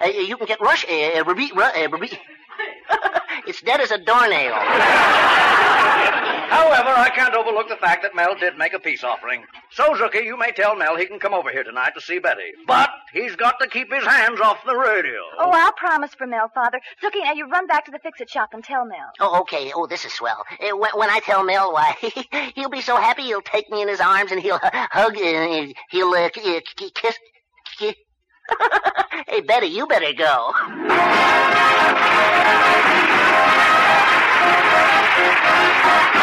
uh, 0.00 0.06
you 0.06 0.36
can 0.38 0.46
get 0.46 0.60
Russia, 0.62 0.86
uh, 0.90 1.20
uh, 1.20 1.24
Ruby, 1.24 1.52
uh, 1.54 1.88
Ruby. 1.92 2.10
it's 3.46 3.60
dead 3.60 3.80
as 3.82 3.90
a 3.90 3.98
doornail. 3.98 4.54
However, 6.48 6.88
I 6.88 7.10
can't 7.10 7.34
overlook 7.34 7.68
the 7.68 7.76
fact 7.76 8.02
that 8.02 8.14
Mel 8.14 8.34
did 8.34 8.56
make 8.56 8.72
a 8.72 8.78
peace 8.78 9.04
offering. 9.04 9.44
So, 9.70 9.94
Zookie, 9.94 10.24
you 10.24 10.36
may 10.38 10.50
tell 10.50 10.74
Mel 10.74 10.96
he 10.96 11.04
can 11.06 11.18
come 11.18 11.34
over 11.34 11.50
here 11.50 11.62
tonight 11.62 11.92
to 11.94 12.00
see 12.00 12.18
Betty. 12.18 12.52
But 12.66 12.88
he's 13.12 13.36
got 13.36 13.60
to 13.60 13.68
keep 13.68 13.92
his 13.92 14.04
hands 14.04 14.40
off 14.40 14.56
the 14.66 14.74
radio. 14.74 15.20
Oh, 15.38 15.50
I'll 15.52 15.72
promise 15.72 16.14
for 16.14 16.26
Mel, 16.26 16.50
Father. 16.54 16.80
Zookie, 17.02 17.22
now 17.22 17.34
you 17.34 17.48
run 17.48 17.66
back 17.66 17.84
to 17.84 17.90
the 17.90 17.98
fix-it 17.98 18.30
shop 18.30 18.50
and 18.54 18.64
tell 18.64 18.86
Mel. 18.86 19.10
Oh, 19.20 19.40
okay. 19.40 19.72
Oh, 19.74 19.86
this 19.86 20.06
is 20.06 20.12
swell. 20.14 20.44
Uh, 20.60 20.74
when, 20.76 20.90
when 20.94 21.10
I 21.10 21.20
tell 21.20 21.44
Mel, 21.44 21.72
why, 21.72 21.94
he'll 22.54 22.70
be 22.70 22.80
so 22.80 22.96
happy 22.96 23.22
he'll 23.24 23.42
take 23.42 23.68
me 23.70 23.82
in 23.82 23.88
his 23.88 24.00
arms 24.00 24.32
and 24.32 24.40
he'll 24.40 24.58
hug, 24.62 25.16
uh, 25.18 25.66
he'll 25.90 26.10
uh, 26.14 26.30
k- 26.30 26.56
uh, 26.56 26.60
kiss. 26.94 27.14
hey, 29.28 29.40
Betty, 29.42 29.66
you 29.66 29.86
better 29.86 30.14
go. 30.14 30.52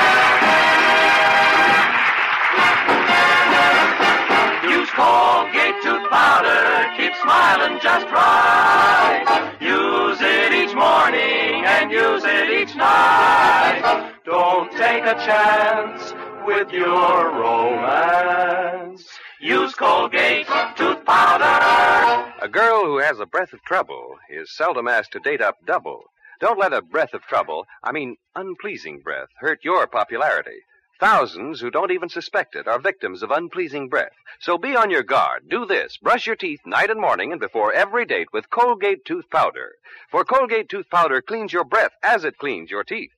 Colgate 4.96 5.76
tooth 5.84 6.10
powder, 6.10 6.90
keep 6.96 7.14
smiling 7.22 7.80
just 7.82 8.06
right. 8.08 9.58
Use 9.60 10.18
it 10.22 10.54
each 10.54 10.74
morning 10.74 11.66
and 11.66 11.92
use 11.92 12.24
it 12.24 12.50
each 12.50 12.76
night. 12.78 14.14
Don't 14.24 14.72
take 14.72 15.04
a 15.04 15.16
chance 15.16 16.14
with 16.46 16.72
your 16.72 17.32
romance. 17.32 19.06
Use 19.42 19.76
Colgate 19.76 20.48
tooth 20.78 21.04
powder. 21.06 22.32
A 22.42 22.48
girl 22.48 22.86
who 22.86 23.00
has 23.00 23.20
a 23.20 23.26
breath 23.26 23.52
of 23.52 23.62
trouble 23.64 24.16
is 24.30 24.56
seldom 24.56 24.88
asked 24.88 25.12
to 25.12 25.20
date 25.20 25.42
up 25.42 25.58
double. 25.68 26.04
Don't 26.40 26.60
let 26.60 26.72
a 26.72 26.82
breath 26.82 27.14
of 27.14 27.24
trouble, 27.24 27.66
I 27.84 27.92
mean 27.92 28.16
unpleasing 28.36 29.02
breath, 29.04 29.30
hurt 29.40 29.60
your 29.64 29.88
popularity. 29.88 30.62
Thousands 31.00 31.60
who 31.60 31.70
don't 31.70 31.92
even 31.92 32.08
suspect 32.08 32.56
it 32.56 32.68
are 32.70 32.80
victims 32.80 33.22
of 33.22 33.30
unpleasing 33.30 33.90
breath. 33.90 34.14
So 34.40 34.58
be 34.58 34.78
on 34.78 34.90
your 34.90 35.04
guard. 35.04 35.50
Do 35.50 35.66
this. 35.66 35.98
Brush 35.98 36.26
your 36.26 36.38
teeth 36.38 36.62
night 36.66 36.90
and 36.90 37.02
morning 37.02 37.34
and 37.34 37.42
before 37.42 37.74
every 37.74 38.06
date 38.06 38.30
with 38.32 38.50
Colgate 38.50 39.04
tooth 39.04 39.30
powder. 39.30 39.74
For 40.10 40.24
Colgate 40.24 40.70
tooth 40.70 40.90
powder 40.90 41.22
cleans 41.22 41.52
your 41.52 41.66
breath 41.66 41.92
as 42.02 42.24
it 42.24 42.38
cleans 42.38 42.72
your 42.72 42.86
teeth. 42.86 43.12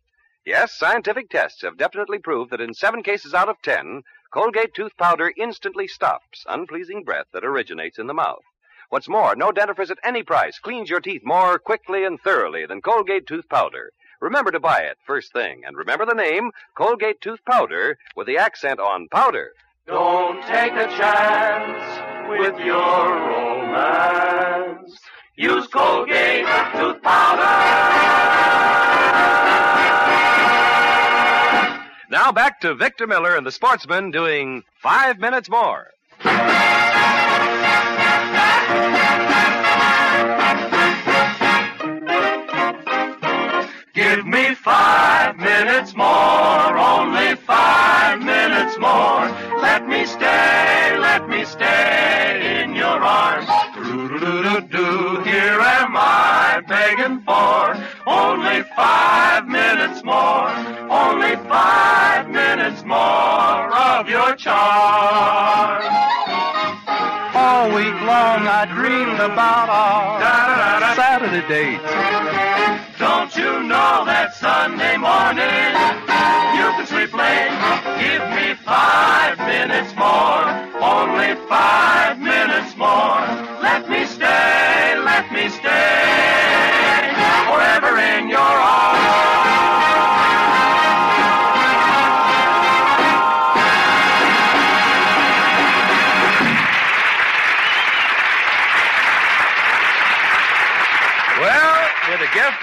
Yes, 0.43 0.73
scientific 0.73 1.29
tests 1.29 1.61
have 1.61 1.77
definitely 1.77 2.17
proved 2.17 2.51
that 2.51 2.61
in 2.61 2.73
seven 2.73 3.03
cases 3.03 3.35
out 3.35 3.49
of 3.49 3.61
ten, 3.61 4.01
Colgate 4.33 4.73
tooth 4.73 4.97
powder 4.97 5.31
instantly 5.37 5.87
stops 5.87 6.45
unpleasing 6.49 7.03
breath 7.03 7.27
that 7.31 7.45
originates 7.45 7.99
in 7.99 8.07
the 8.07 8.13
mouth. 8.13 8.43
What's 8.89 9.09
more, 9.09 9.35
no 9.35 9.51
dentifrice 9.51 9.91
at 9.91 9.99
any 10.03 10.23
price 10.23 10.57
cleans 10.57 10.89
your 10.89 11.01
teeth 11.01 11.21
more 11.23 11.59
quickly 11.59 12.05
and 12.05 12.19
thoroughly 12.19 12.65
than 12.65 12.81
Colgate 12.81 13.27
tooth 13.27 13.47
powder. 13.49 13.91
Remember 14.19 14.51
to 14.51 14.59
buy 14.59 14.79
it 14.79 14.97
first 15.05 15.31
thing, 15.31 15.61
and 15.65 15.77
remember 15.77 16.05
the 16.05 16.13
name 16.13 16.51
Colgate 16.75 17.21
tooth 17.21 17.39
powder 17.45 17.97
with 18.15 18.25
the 18.25 18.37
accent 18.37 18.79
on 18.79 19.07
powder. 19.09 19.51
Don't 19.85 20.41
take 20.43 20.73
a 20.73 20.87
chance 20.87 22.29
with 22.29 22.59
your 22.59 23.15
romance. 23.15 24.99
Use 25.35 25.67
Colgate 25.67 26.47
tooth 26.73 27.01
powder. 27.03 27.77
Now 32.09 32.31
back 32.31 32.59
to 32.61 32.73
Victor 32.73 33.05
Miller 33.05 33.35
and 33.35 33.45
the 33.45 33.51
sportsman 33.51 34.09
doing 34.09 34.63
five 34.81 35.19
minutes 35.19 35.49
more. 35.49 35.91
Give 44.07 44.25
me 44.25 44.55
five 44.55 45.35
minutes 45.37 45.93
more, 45.93 46.77
only 46.77 47.35
five 47.35 48.21
minutes 48.21 48.77
more. 48.79 49.27
Let 49.61 49.85
me 49.85 50.05
stay, 50.05 50.97
let 50.97 51.27
me 51.27 51.43
stay 51.43 52.63
in 52.63 52.73
your 52.73 53.03
arms. 53.03 53.49
Do-do-do-do-do, 53.75 55.23
here 55.23 55.59
am 55.59 55.93
I 55.97 56.61
begging 56.65 57.19
for 57.27 57.75
only 58.07 58.63
five 58.77 59.45
minutes 59.45 60.01
more, 60.05 60.51
only 60.89 61.35
five 61.49 62.29
minutes 62.29 62.85
more 62.85 63.75
of 63.75 64.07
your 64.07 64.35
charm. 64.35 65.83
All 67.47 67.73
week 67.73 67.95
long 68.03 68.45
I 68.45 68.65
dreamed 68.65 69.21
about 69.21 69.69
our 69.69 70.95
Saturday 70.95 71.47
dates. 71.47 71.81
Don't 72.99 73.33
you 73.37 73.63
know 73.63 74.03
that 74.03 74.35
Sunday 74.35 74.97
morning 74.97 75.71
you 76.59 76.67
can 76.75 76.85
sleep 76.85 77.13
late? 77.15 77.55
Give 78.03 78.23
me 78.35 78.53
five 78.65 79.39
minutes 79.39 79.95
more, 79.95 80.43
only 80.83 81.39
five 81.47 82.19
minutes 82.19 82.75
more. 82.75 83.46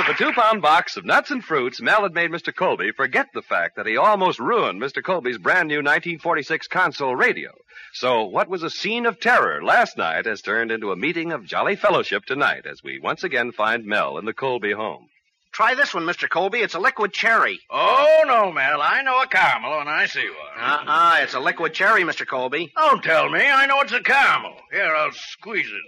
Of 0.05 0.15
a 0.15 0.19
two 0.19 0.33
pound 0.33 0.61
box 0.61 0.97
of 0.97 1.05
nuts 1.05 1.31
and 1.31 1.43
fruits, 1.43 1.81
Mel 1.81 2.03
had 2.03 2.13
made 2.13 2.31
Mr. 2.31 2.55
Colby 2.55 2.93
forget 2.93 3.29
the 3.33 3.41
fact 3.41 3.77
that 3.77 3.87
he 3.87 3.97
almost 3.97 4.39
ruined 4.39 4.81
Mr. 4.81 5.03
Colby's 5.03 5.39
brand 5.39 5.69
new 5.69 5.79
1946 5.79 6.67
console 6.69 7.17
radio. 7.17 7.51
So, 7.95 8.25
what 8.25 8.49
was 8.49 8.63
a 8.63 8.69
scene 8.71 9.07
of 9.07 9.19
terror 9.19 9.63
last 9.63 9.97
night 9.97 10.27
has 10.27 10.43
turned 10.43 10.71
into 10.71 10.93
a 10.93 10.97
meeting 10.97 11.33
of 11.33 11.47
jolly 11.47 11.77
fellowship 11.77 12.27
tonight 12.27 12.67
as 12.67 12.83
we 12.83 12.99
once 12.99 13.25
again 13.25 13.53
find 13.53 13.87
Mel 13.87 14.19
in 14.19 14.27
the 14.27 14.35
Colby 14.35 14.73
home. 14.73 15.09
Try 15.53 15.75
this 15.75 15.95
one, 15.95 16.05
Mr. 16.05 16.29
Colby. 16.29 16.59
It's 16.59 16.75
a 16.75 16.81
liquid 16.81 17.13
cherry. 17.13 17.61
Oh, 17.71 18.25
no, 18.27 18.53
Mel. 18.53 18.83
I 18.83 19.03
know 19.03 19.23
a 19.23 19.27
caramel 19.27 19.79
when 19.79 19.89
I 19.89 20.07
see 20.07 20.29
one. 20.29 20.61
Uh-uh. 20.61 21.21
It's 21.23 21.35
a 21.35 21.41
liquid 21.41 21.73
cherry, 21.73 22.03
Mr. 22.03 22.27
Colby. 22.27 22.73
Don't 22.77 23.03
tell 23.03 23.31
me. 23.31 23.41
I 23.41 23.67
know 23.67 23.81
it's 23.81 23.93
a 23.93 24.03
caramel. 24.03 24.57
Here, 24.73 24.95
I'll 24.95 25.13
squeeze 25.13 25.71
it. 25.71 25.81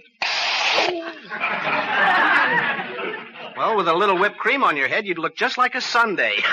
Well, 3.57 3.75
with 3.75 3.87
a 3.87 3.93
little 3.93 4.17
whipped 4.19 4.37
cream 4.37 4.63
on 4.63 4.77
your 4.77 4.87
head, 4.87 5.07
you'd 5.07 5.17
look 5.17 5.35
just 5.35 5.57
like 5.57 5.75
a 5.75 5.81
Sunday. 5.81 6.35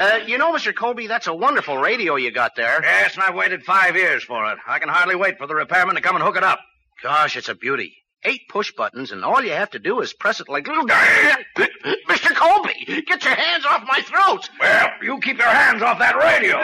Uh, 0.00 0.18
you 0.26 0.38
know, 0.38 0.50
Mr. 0.50 0.74
Colby, 0.74 1.06
that's 1.06 1.26
a 1.26 1.34
wonderful 1.34 1.76
radio 1.76 2.16
you 2.16 2.30
got 2.30 2.56
there. 2.56 2.80
Yes, 2.82 3.14
and 3.14 3.22
I've 3.22 3.34
waited 3.34 3.64
five 3.64 3.96
years 3.96 4.24
for 4.24 4.50
it. 4.50 4.58
I 4.66 4.78
can 4.78 4.88
hardly 4.88 5.14
wait 5.14 5.36
for 5.36 5.46
the 5.46 5.54
repairman 5.54 5.94
to 5.96 6.00
come 6.00 6.16
and 6.16 6.24
hook 6.24 6.38
it 6.38 6.42
up. 6.42 6.58
Gosh, 7.02 7.36
it's 7.36 7.50
a 7.50 7.54
beauty. 7.54 7.92
Eight 8.24 8.48
push 8.48 8.72
buttons, 8.72 9.12
and 9.12 9.22
all 9.22 9.42
you 9.42 9.50
have 9.52 9.70
to 9.72 9.78
do 9.78 10.00
is 10.00 10.14
press 10.14 10.40
it 10.40 10.48
like 10.48 10.66
little. 10.66 10.86
Mr. 11.58 12.34
Colby, 12.34 13.02
get 13.06 13.22
your 13.24 13.34
hands 13.34 13.66
off 13.66 13.86
my 13.86 14.00
throat! 14.00 14.48
Well, 14.58 14.88
you 15.02 15.20
keep 15.20 15.36
your 15.36 15.46
hands 15.48 15.82
off 15.82 15.98
that 15.98 16.16
radio. 16.16 16.56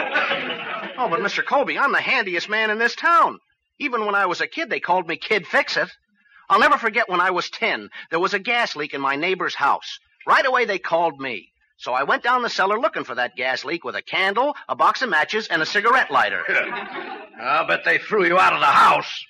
Oh, 0.97 1.07
but 1.07 1.19
Mr. 1.19 1.45
Colby, 1.45 1.77
I'm 1.77 1.91
the 1.91 2.01
handiest 2.01 2.49
man 2.49 2.71
in 2.71 2.79
this 2.79 2.95
town. 2.95 3.39
Even 3.79 4.05
when 4.05 4.15
I 4.15 4.25
was 4.25 4.41
a 4.41 4.47
kid, 4.47 4.69
they 4.69 4.79
called 4.79 5.07
me 5.07 5.17
Kid 5.17 5.45
Fix 5.47 5.77
It. 5.77 5.89
I'll 6.49 6.59
never 6.59 6.77
forget 6.77 7.09
when 7.09 7.19
I 7.19 7.31
was 7.31 7.49
ten. 7.49 7.89
There 8.09 8.19
was 8.19 8.33
a 8.33 8.39
gas 8.39 8.75
leak 8.75 8.93
in 8.93 9.01
my 9.01 9.15
neighbor's 9.15 9.55
house. 9.55 9.99
Right 10.25 10.45
away, 10.45 10.65
they 10.65 10.79
called 10.79 11.19
me. 11.19 11.49
So 11.77 11.93
I 11.93 12.03
went 12.03 12.23
down 12.23 12.41
the 12.41 12.49
cellar 12.49 12.79
looking 12.79 13.03
for 13.03 13.15
that 13.15 13.35
gas 13.35 13.63
leak 13.63 13.83
with 13.83 13.95
a 13.95 14.01
candle, 14.01 14.55
a 14.67 14.75
box 14.75 15.01
of 15.01 15.09
matches, 15.09 15.47
and 15.47 15.61
a 15.61 15.65
cigarette 15.65 16.09
lighter. 16.09 16.43
I'll 17.41 17.67
bet 17.67 17.83
they 17.85 17.99
threw 17.99 18.25
you 18.25 18.39
out 18.39 18.53
of 18.53 18.59
the 18.59 18.65
house. 18.65 19.25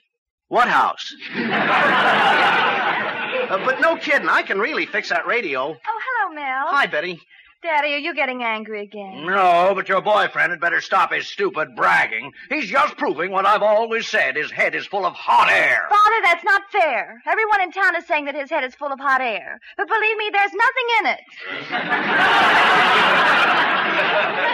What 0.48 0.68
house? 0.70 1.14
Uh, 3.38 3.64
but 3.64 3.80
no 3.80 3.96
kidding, 3.96 4.28
I 4.28 4.42
can 4.42 4.60
really 4.60 4.86
fix 4.86 5.10
that 5.10 5.26
radio. 5.28 5.70
Oh, 5.70 5.76
hello, 6.04 6.36
Mel. 6.36 6.68
Hi, 6.68 6.86
Betty. 6.86 7.22
Daddy, 7.64 7.96
are 7.96 7.98
you 7.98 8.14
getting 8.14 8.44
angry 8.44 8.84
again? 8.84 9.26
No, 9.26 9.74
but 9.74 9.90
your 9.90 10.02
boyfriend 10.02 10.52
had 10.52 10.60
better 10.60 10.80
stop 10.80 11.12
his 11.12 11.28
stupid 11.28 11.76
bragging. 11.76 12.32
He's 12.50 12.70
just 12.70 12.98
proving 12.98 13.32
what 13.32 13.48
I've 13.48 13.64
always 13.64 14.08
said. 14.08 14.36
His 14.36 14.52
head 14.52 14.76
is 14.76 14.86
full 14.86 15.06
of 15.06 15.14
hot 15.14 15.50
air. 15.50 15.88
Father, 15.90 16.22
that's 16.24 16.44
not 16.44 16.62
fair. 16.72 17.20
Everyone 17.26 17.62
in 17.62 17.72
town 17.72 17.96
is 17.96 18.06
saying 18.06 18.26
that 18.26 18.36
his 18.36 18.52
head 18.52 18.64
is 18.64 18.76
full 18.76 18.92
of 18.92 19.00
hot 19.00 19.22
air. 19.22 19.60
But 19.76 19.88
believe 19.88 20.18
me, 20.18 20.30
there's 20.32 20.54
nothing 20.54 20.88
in 21.00 21.06
it. 21.08 21.20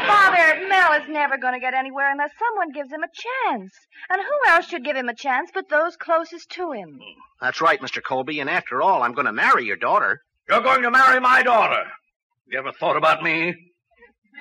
Father, 0.08 0.68
Mel 0.70 0.94
is 0.94 1.10
never 1.10 1.38
going 1.38 1.54
to 1.54 1.60
get 1.60 1.74
anywhere 1.74 2.10
unless 2.10 2.32
someone 2.40 2.72
gives 2.72 2.92
him 2.92 3.04
a 3.04 3.08
chance. 3.08 3.74
And 4.10 4.22
who 4.22 4.52
else 4.52 4.68
should 4.68 4.86
give 4.86 4.96
him 4.96 5.10
a 5.10 5.16
chance 5.16 5.52
but 5.54 5.68
those 5.70 5.98
closest 5.98 6.50
to 6.52 6.72
him? 6.72 7.00
That's 7.42 7.60
right, 7.60 7.82
Mr. 7.82 8.02
Colby, 8.02 8.40
and 8.40 8.50
after 8.50 8.82
all, 8.82 9.04
I'm 9.04 9.14
going 9.14 9.26
to 9.26 9.34
marry 9.34 9.66
your 9.66 9.76
daughter. 9.76 10.22
You're 10.48 10.62
going 10.62 10.84
to 10.84 10.92
marry 10.92 11.20
my 11.20 11.44
daughter. 11.44 11.84
You 12.54 12.60
ever 12.60 12.72
thought 12.72 12.96
about 12.98 13.24
me? 13.24 13.56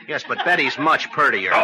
Yes, 0.07 0.23
but 0.29 0.45
Betty's 0.45 0.77
much 0.77 1.11
prettier. 1.13 1.51
Oh. 1.55 1.63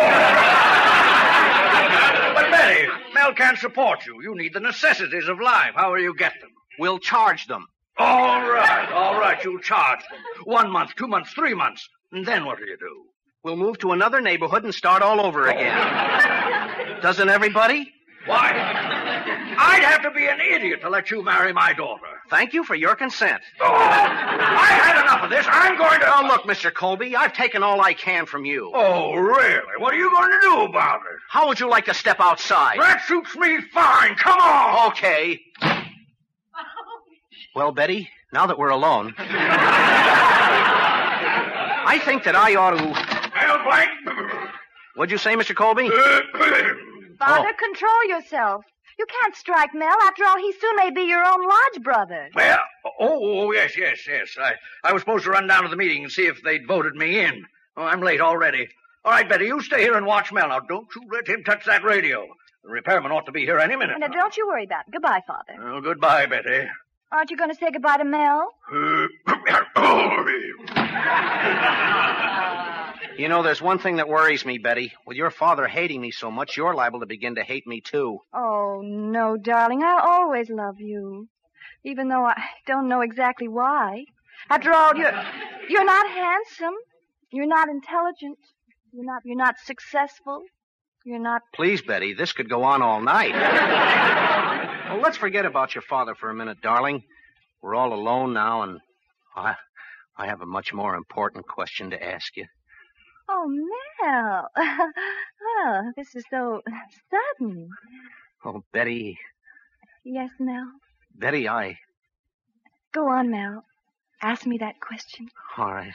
But 2.34 2.50
Betty, 2.50 2.88
Mel 3.12 3.34
can't 3.34 3.58
support 3.58 4.06
you. 4.06 4.22
You 4.22 4.34
need 4.34 4.54
the 4.54 4.60
necessities 4.60 5.28
of 5.28 5.38
life. 5.42 5.72
How 5.76 5.92
will 5.92 6.00
you 6.00 6.14
get 6.16 6.32
them? 6.40 6.48
We'll 6.78 7.00
charge 7.00 7.48
them. 7.48 7.66
All 7.98 8.48
right, 8.48 8.90
all 8.90 9.20
right, 9.20 9.44
you'll 9.44 9.58
charge 9.58 10.00
them. 10.10 10.20
One 10.44 10.70
month, 10.70 10.94
two 10.96 11.06
months, 11.06 11.34
three 11.34 11.52
months. 11.52 11.86
And 12.12 12.24
then 12.24 12.46
what 12.46 12.56
do 12.56 12.64
you 12.64 12.78
do? 12.78 13.04
We'll 13.44 13.56
move 13.56 13.76
to 13.80 13.92
another 13.92 14.22
neighborhood 14.22 14.64
and 14.64 14.74
start 14.74 15.02
all 15.02 15.20
over 15.20 15.48
again. 15.48 17.00
Doesn't 17.02 17.28
everybody? 17.28 17.92
Why? 18.24 18.87
I'd 19.56 19.82
have 19.82 20.02
to 20.02 20.10
be 20.10 20.26
an 20.26 20.40
idiot 20.40 20.80
to 20.82 20.90
let 20.90 21.10
you 21.10 21.22
marry 21.22 21.52
my 21.52 21.72
daughter. 21.72 22.06
Thank 22.30 22.52
you 22.52 22.64
for 22.64 22.74
your 22.74 22.94
consent. 22.94 23.40
Oh, 23.60 23.66
I 23.66 24.66
had 24.66 25.00
enough 25.02 25.22
of 25.24 25.30
this. 25.30 25.46
I'm 25.48 25.78
going 25.78 26.00
to. 26.00 26.06
Oh, 26.06 26.26
look, 26.26 26.42
Mr. 26.42 26.72
Colby, 26.72 27.16
I've 27.16 27.32
taken 27.32 27.62
all 27.62 27.80
I 27.80 27.94
can 27.94 28.26
from 28.26 28.44
you. 28.44 28.70
Oh, 28.74 29.14
really? 29.14 29.62
What 29.78 29.94
are 29.94 29.96
you 29.96 30.10
going 30.10 30.30
to 30.30 30.40
do 30.42 30.60
about 30.62 31.00
it? 31.00 31.18
How 31.28 31.48
would 31.48 31.58
you 31.58 31.68
like 31.70 31.86
to 31.86 31.94
step 31.94 32.20
outside? 32.20 32.78
That 32.78 33.02
suits 33.06 33.34
me 33.36 33.60
fine. 33.72 34.14
Come 34.16 34.38
on. 34.38 34.90
Okay. 34.90 35.40
Well, 37.54 37.72
Betty, 37.72 38.10
now 38.32 38.46
that 38.46 38.58
we're 38.58 38.68
alone, 38.68 39.14
I 41.88 42.00
think 42.04 42.24
that 42.24 42.36
I 42.36 42.54
ought 42.54 42.72
to. 42.72 42.84
Mel 42.84 43.64
Blanc. 43.64 43.88
What'd 44.94 45.10
you 45.10 45.18
say, 45.18 45.34
Mr. 45.34 45.54
Colby? 45.56 45.86
Uh, 45.86 46.20
Father, 47.18 47.48
oh. 47.48 47.56
control 47.58 48.04
yourself. 48.08 48.64
You 48.98 49.06
can't 49.22 49.36
strike 49.36 49.74
Mel. 49.74 49.96
After 50.02 50.24
all, 50.24 50.38
he 50.38 50.52
soon 50.52 50.76
may 50.76 50.90
be 50.90 51.02
your 51.02 51.22
own 51.24 51.46
lodge 51.48 51.82
brother. 51.82 52.28
Well, 52.34 52.58
oh, 52.84 53.46
oh, 53.46 53.52
yes, 53.52 53.76
yes, 53.76 54.06
yes. 54.08 54.36
I, 54.40 54.54
I 54.82 54.92
was 54.92 55.02
supposed 55.02 55.24
to 55.24 55.30
run 55.30 55.46
down 55.46 55.62
to 55.62 55.68
the 55.68 55.76
meeting 55.76 56.02
and 56.02 56.12
see 56.12 56.26
if 56.26 56.42
they'd 56.42 56.66
voted 56.66 56.94
me 56.94 57.20
in. 57.20 57.44
Oh, 57.76 57.84
I'm 57.84 58.00
late 58.00 58.20
already. 58.20 58.68
All 59.04 59.12
right, 59.12 59.28
Betty, 59.28 59.46
you 59.46 59.60
stay 59.62 59.82
here 59.82 59.96
and 59.96 60.04
watch 60.04 60.32
Mel. 60.32 60.48
Now, 60.48 60.60
don't 60.60 60.88
you 60.96 61.02
let 61.12 61.28
him 61.28 61.44
touch 61.44 61.64
that 61.66 61.84
radio. 61.84 62.26
The 62.64 62.70
repairman 62.70 63.12
ought 63.12 63.26
to 63.26 63.32
be 63.32 63.42
here 63.42 63.58
any 63.58 63.76
minute. 63.76 63.98
Now, 64.00 64.08
don't 64.08 64.36
you 64.36 64.48
worry 64.48 64.64
about 64.64 64.88
it. 64.88 64.92
Goodbye, 64.92 65.22
Father. 65.26 65.54
Oh, 65.62 65.80
goodbye, 65.80 66.26
Betty. 66.26 66.68
Aren't 67.12 67.30
you 67.30 67.36
going 67.36 67.50
to 67.50 67.56
say 67.56 67.70
goodbye 67.70 67.98
to 67.98 68.04
Mel? 68.04 68.52
You 73.18 73.28
know, 73.28 73.42
there's 73.42 73.60
one 73.60 73.80
thing 73.80 73.96
that 73.96 74.08
worries 74.08 74.46
me, 74.46 74.58
Betty. 74.58 74.92
With 75.04 75.16
your 75.16 75.32
father 75.32 75.66
hating 75.66 76.00
me 76.00 76.12
so 76.12 76.30
much, 76.30 76.56
you're 76.56 76.72
liable 76.72 77.00
to 77.00 77.06
begin 77.06 77.34
to 77.34 77.42
hate 77.42 77.66
me, 77.66 77.80
too. 77.80 78.20
Oh, 78.32 78.80
no, 78.84 79.36
darling. 79.36 79.82
I'll 79.82 80.08
always 80.08 80.48
love 80.48 80.76
you. 80.78 81.28
Even 81.84 82.06
though 82.06 82.24
I 82.24 82.40
don't 82.68 82.88
know 82.88 83.00
exactly 83.00 83.48
why. 83.48 84.04
After 84.48 84.72
all, 84.72 84.94
you're 84.94 85.12
you're 85.68 85.84
not 85.84 86.08
handsome. 86.08 86.74
You're 87.32 87.48
not 87.48 87.68
intelligent. 87.68 88.38
You're 88.92 89.04
not 89.04 89.22
you're 89.24 89.36
not 89.36 89.56
successful. 89.64 90.42
You're 91.04 91.18
not 91.18 91.42
Please, 91.54 91.82
Betty, 91.82 92.14
this 92.14 92.32
could 92.32 92.48
go 92.48 92.62
on 92.62 92.82
all 92.82 93.00
night. 93.00 93.32
well, 94.90 95.00
let's 95.00 95.16
forget 95.16 95.44
about 95.44 95.74
your 95.74 95.82
father 95.82 96.14
for 96.14 96.30
a 96.30 96.34
minute, 96.34 96.60
darling. 96.62 97.02
We're 97.62 97.74
all 97.74 97.92
alone 97.92 98.32
now, 98.32 98.62
and 98.62 98.78
I, 99.34 99.56
I 100.16 100.26
have 100.26 100.40
a 100.40 100.46
much 100.46 100.72
more 100.72 100.94
important 100.94 101.48
question 101.48 101.90
to 101.90 102.00
ask 102.00 102.36
you. 102.36 102.46
Oh, 103.28 103.46
Mel. 103.48 104.48
oh, 104.56 105.92
this 105.96 106.14
is 106.14 106.24
so 106.30 106.62
sudden. 107.38 107.68
Oh, 108.44 108.62
Betty, 108.72 109.18
Yes, 110.04 110.30
Mel. 110.38 110.64
Betty, 111.14 111.48
I. 111.48 111.78
Go 112.94 113.08
on, 113.08 113.30
Mel. 113.30 113.64
Ask 114.22 114.46
me 114.46 114.58
that 114.58 114.80
question. 114.80 115.28
All 115.58 115.72
right. 115.72 115.92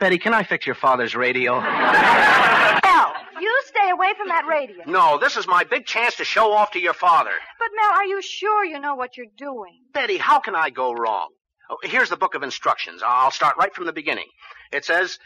Betty, 0.00 0.16
can 0.18 0.32
I 0.32 0.44
fix 0.44 0.64
your 0.66 0.76
father's 0.76 1.14
radio? 1.14 1.60
Mel, 1.60 3.12
you 3.40 3.60
stay 3.66 3.90
away 3.90 4.12
from 4.16 4.28
that 4.28 4.46
radio. 4.48 4.84
No, 4.86 5.18
this 5.18 5.36
is 5.36 5.46
my 5.46 5.64
big 5.64 5.84
chance 5.86 6.16
to 6.16 6.24
show 6.24 6.52
off 6.52 6.70
to 6.72 6.78
your 6.80 6.94
father. 6.94 7.32
But 7.58 7.68
Mel, 7.76 7.90
are 7.98 8.04
you 8.06 8.22
sure 8.22 8.64
you 8.64 8.78
know 8.80 8.94
what 8.94 9.16
you're 9.16 9.26
doing? 9.36 9.80
Betty, 9.92 10.16
how 10.16 10.38
can 10.40 10.54
I 10.54 10.70
go 10.70 10.92
wrong? 10.94 11.28
Oh, 11.68 11.76
here's 11.82 12.08
the 12.08 12.16
book 12.16 12.34
of 12.34 12.42
instructions. 12.42 13.02
I'll 13.04 13.30
start 13.30 13.56
right 13.58 13.74
from 13.74 13.84
the 13.86 13.92
beginning. 13.92 14.28
It 14.72 14.84
says, 14.84 15.18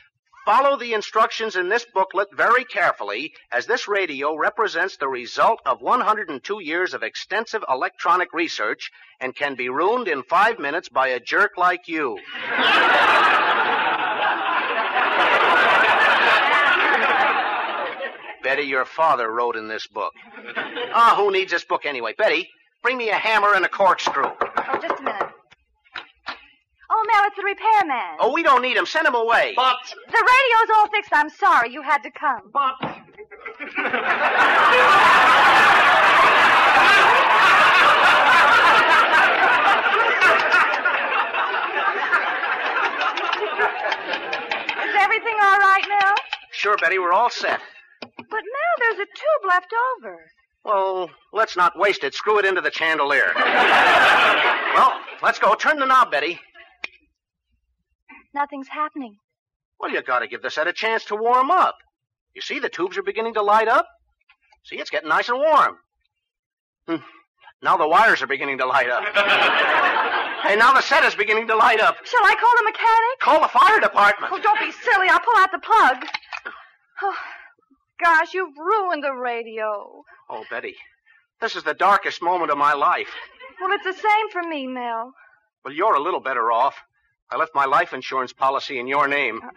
Follow 0.45 0.77
the 0.77 0.93
instructions 0.93 1.55
in 1.55 1.69
this 1.69 1.85
booklet 1.85 2.29
very 2.35 2.65
carefully, 2.65 3.33
as 3.53 3.67
this 3.67 3.87
radio 3.87 4.37
represents 4.37 4.97
the 4.97 5.07
result 5.07 5.61
of 5.65 5.81
102 5.81 6.61
years 6.61 6.95
of 6.95 7.05
extensive 7.05 7.65
electronic 7.69 8.33
research 8.33 8.91
and 9.21 9.37
can 9.37 9.55
be 9.55 9.69
ruined 9.69 10.09
in 10.09 10.25
five 10.25 10.59
minutes 10.59 10.89
by 10.89 11.09
a 11.09 11.21
jerk 11.21 11.53
like 11.57 11.87
you. 11.87 12.19
Betty, 18.43 18.65
your 18.65 18.85
father 18.85 19.31
wrote 19.31 19.55
in 19.55 19.69
this 19.69 19.87
book. 19.87 20.13
Ah, 20.93 21.15
who 21.17 21.31
needs 21.31 21.53
this 21.53 21.65
book 21.65 21.87
anyway? 21.87 22.15
Betty, 22.19 22.51
bring 22.83 22.97
me 22.97 23.11
a 23.11 23.15
hammer 23.15 23.55
and 23.55 23.65
a 23.65 23.69
corkscrew. 23.69 24.25
Oh, 24.25 24.79
just 24.83 25.01
a 25.01 25.03
minute. 25.05 25.22
Oh, 27.15 27.19
Mel, 27.21 27.27
it's 27.27 27.37
the 27.37 27.43
repairman. 27.43 28.17
Oh, 28.21 28.33
we 28.33 28.43
don't 28.43 28.63
need 28.63 28.77
him. 28.77 28.87
Send 28.87 29.07
him 29.07 29.15
away. 29.15 29.53
But, 29.57 29.77
The 30.09 30.13
radio's 30.13 30.77
all 30.77 30.89
fixed. 30.89 31.11
I'm 31.13 31.31
sorry 31.31 31.73
you 31.73 31.83
had 31.83 32.03
to 32.03 32.11
come. 32.11 32.51
but. 32.53 32.77
Is 43.63 44.95
everything 44.99 45.37
all 45.41 45.59
right, 45.59 45.83
Mel? 45.89 46.15
Sure, 46.51 46.77
Betty, 46.79 46.99
we're 46.99 47.13
all 47.13 47.31
set. 47.31 47.61
But, 48.01 48.17
Mel, 48.31 48.75
there's 48.79 48.99
a 49.01 49.07
tube 49.07 49.49
left 49.49 49.73
over. 49.99 50.19
Well, 50.65 51.11
let's 51.33 51.57
not 51.57 51.79
waste 51.79 52.05
it. 52.05 52.15
Screw 52.15 52.39
it 52.39 52.45
into 52.45 52.61
the 52.61 52.71
chandelier. 52.71 53.33
well, 53.37 54.93
let's 55.23 55.39
go. 55.39 55.55
Turn 55.55 55.79
the 55.79 55.87
knob, 55.87 56.11
Betty. 56.11 56.41
Nothing's 58.35 58.69
happening. 58.69 59.17
Well, 59.79 59.91
you 59.91 60.03
gotta 60.03 60.27
give 60.27 60.43
the 60.43 60.51
set 60.51 60.67
a 60.67 60.73
chance 60.73 61.05
to 61.07 61.17
warm 61.17 61.51
up. 61.51 61.77
You 62.35 62.41
see, 62.41 62.59
the 62.59 62.69
tubes 62.69 62.97
are 62.97 63.03
beginning 63.03 63.35
to 63.35 63.43
light 63.43 63.69
up. 63.69 63.87
See, 64.65 64.77
it's 64.77 64.91
getting 64.91 65.09
nice 65.09 65.29
and 65.29 65.39
warm. 65.39 65.77
Hmm. 66.87 66.97
Now 67.63 67.77
the 67.77 67.87
wires 67.87 68.23
are 68.23 68.27
beginning 68.27 68.59
to 68.59 68.67
light 68.67 68.89
up. 68.89 69.05
hey, 70.45 70.57
now 70.57 70.73
the 70.73 70.81
set 70.83 71.05
is 71.05 71.15
beginning 71.15 71.47
to 71.49 71.57
light 71.57 71.81
up. 71.81 71.97
Shall 72.05 72.25
I 72.25 72.35
call 72.35 72.53
the 72.59 72.65
mechanic? 72.65 73.19
Call 73.21 73.41
the 73.41 73.49
fire 73.49 73.81
department. 73.81 74.33
Oh, 74.33 74.41
don't 74.41 74.59
be 74.61 74.73
silly. 74.73 75.09
I'll 75.09 75.21
pull 75.21 75.37
out 75.39 75.51
the 75.53 75.59
plug. 75.59 76.05
Oh, 77.03 77.17
gosh, 78.03 78.35
you've 78.35 78.57
ruined 78.57 79.05
the 79.05 79.13
radio. 79.13 80.03
Oh, 80.29 80.45
Betty, 80.51 80.75
this 81.41 81.55
is 81.55 81.63
the 81.63 81.75
darkest 81.75 82.23
moment 82.23 82.51
of 82.51 82.59
my 82.59 82.73
life. 82.73 83.11
Well, 83.61 83.73
it's 83.73 83.85
the 83.85 83.93
same 83.93 84.31
for 84.33 84.43
me, 84.43 84.67
Mel. 84.67 85.13
Well, 85.65 85.75
you're 85.75 85.95
a 85.95 86.03
little 86.03 86.21
better 86.21 86.51
off. 86.51 86.75
I 87.33 87.37
left 87.37 87.55
my 87.55 87.65
life 87.65 87.95
insurance 87.95 88.33
policy 88.33 88.79
in 88.79 88.87
your 88.87 89.09
name. 89.09 89.41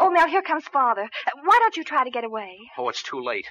Oh, 0.00 0.10
Mel, 0.10 0.28
here 0.28 0.42
comes 0.42 0.64
Father. 0.72 1.08
Why 1.44 1.58
don't 1.60 1.76
you 1.76 1.84
try 1.84 2.02
to 2.04 2.10
get 2.10 2.24
away? 2.24 2.58
Oh, 2.76 2.88
it's 2.88 3.02
too 3.02 3.22
late. 3.22 3.46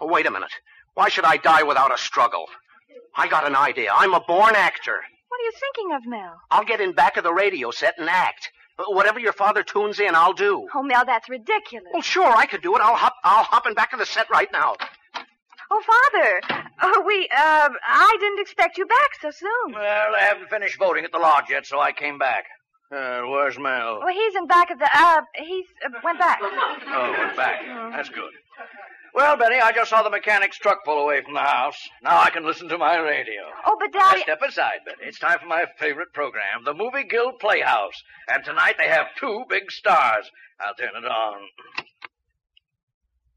Oh, 0.00 0.06
wait 0.06 0.26
a 0.26 0.30
minute. 0.30 0.52
Why 0.94 1.08
should 1.08 1.24
I 1.24 1.36
die 1.36 1.62
without 1.62 1.92
a 1.94 1.98
struggle? 1.98 2.46
I 3.14 3.28
got 3.28 3.46
an 3.46 3.54
idea. 3.54 3.90
I'm 3.94 4.14
a 4.14 4.20
born 4.20 4.54
actor. 4.56 4.96
What 5.28 5.40
are 5.40 5.44
you 5.44 5.52
thinking 5.60 5.94
of, 5.94 6.06
Mel? 6.06 6.40
I'll 6.50 6.64
get 6.64 6.80
in 6.80 6.92
back 6.92 7.16
of 7.18 7.24
the 7.24 7.32
radio 7.34 7.70
set 7.70 7.94
and 7.98 8.08
act. 8.08 8.50
Uh, 8.78 8.84
Whatever 8.88 9.20
your 9.20 9.32
father 9.34 9.62
tunes 9.62 10.00
in, 10.00 10.14
I'll 10.14 10.32
do. 10.32 10.66
Oh, 10.74 10.82
Mel, 10.82 11.04
that's 11.04 11.28
ridiculous. 11.28 11.88
Well, 11.92 12.02
sure, 12.02 12.34
I 12.34 12.46
could 12.46 12.62
do 12.62 12.74
it. 12.76 12.80
I'll 12.82 12.96
hop. 12.96 13.14
I'll 13.24 13.44
hop 13.44 13.66
in 13.66 13.74
back 13.74 13.92
of 13.92 13.98
the 13.98 14.06
set 14.06 14.28
right 14.30 14.48
now. 14.52 14.76
Oh, 15.70 15.82
Father. 15.86 16.40
Oh, 16.82 17.04
we, 17.06 17.28
uh, 17.36 17.68
I 17.86 18.16
didn't 18.20 18.40
expect 18.40 18.78
you 18.78 18.86
back 18.86 19.10
so 19.20 19.30
soon. 19.30 19.74
Well, 19.74 20.12
I 20.18 20.22
haven't 20.24 20.48
finished 20.50 20.78
voting 20.78 21.04
at 21.04 21.12
the 21.12 21.18
lodge 21.18 21.46
yet, 21.50 21.66
so 21.66 21.78
I 21.78 21.92
came 21.92 22.18
back. 22.18 22.44
Uh, 22.94 23.22
where's 23.28 23.58
Mel? 23.58 23.98
Well, 24.00 24.12
he's 24.14 24.34
in 24.36 24.46
back 24.46 24.70
of 24.70 24.78
the, 24.78 24.88
uh, 24.94 25.22
he's, 25.36 25.66
uh, 25.84 25.90
went 26.04 26.18
back. 26.18 26.38
Oh, 26.42 27.14
went 27.18 27.36
back. 27.36 27.60
That's 27.92 28.08
good. 28.08 28.30
Well, 29.14 29.36
Betty, 29.36 29.56
I 29.60 29.72
just 29.72 29.90
saw 29.90 30.02
the 30.02 30.10
mechanic's 30.10 30.58
truck 30.58 30.84
pull 30.84 30.98
away 30.98 31.22
from 31.22 31.34
the 31.34 31.40
house. 31.40 31.76
Now 32.02 32.20
I 32.20 32.30
can 32.30 32.44
listen 32.44 32.68
to 32.68 32.78
my 32.78 32.96
radio. 32.98 33.42
Oh, 33.64 33.76
but 33.80 33.90
Now 33.94 34.10
Daddy. 34.10 34.22
step 34.22 34.42
aside, 34.46 34.80
Betty. 34.84 34.98
It's 35.02 35.18
time 35.18 35.38
for 35.38 35.46
my 35.46 35.64
favorite 35.78 36.12
program, 36.12 36.64
the 36.64 36.74
Movie 36.74 37.04
Guild 37.04 37.38
Playhouse. 37.40 38.02
And 38.28 38.44
tonight 38.44 38.74
they 38.78 38.88
have 38.88 39.06
two 39.18 39.44
big 39.48 39.70
stars. 39.70 40.28
I'll 40.60 40.74
turn 40.74 40.90
it 40.96 41.04
on. 41.06 41.40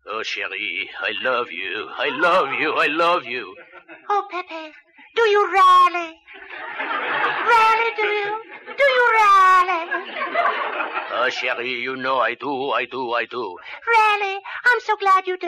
Oh, 0.10 0.24
Cherie, 0.24 0.90
I 1.02 1.12
love 1.22 1.52
you. 1.52 1.90
I 1.98 2.10
love 2.10 2.50
you. 2.60 2.74
I 2.74 2.88
love 2.88 3.26
you. 3.26 3.56
Oh, 4.10 4.26
Pepe, 4.32 4.72
do 5.18 5.24
you 5.34 5.42
really? 5.52 6.10
Really, 7.52 7.90
do 8.02 8.06
you? 8.06 8.32
Do 8.78 8.86
you 8.98 9.06
really? 9.18 9.84
Oh, 11.10 11.26
uh, 11.26 11.30
Cherie, 11.32 11.82
you 11.82 11.96
know 11.96 12.20
I 12.20 12.36
do. 12.36 12.70
I 12.72 12.86
do. 12.86 13.14
I 13.14 13.26
do. 13.26 13.58
Really? 13.88 14.36
I'm 14.70 14.80
so 14.82 14.96
glad 14.98 15.26
you 15.26 15.36
do. 15.38 15.48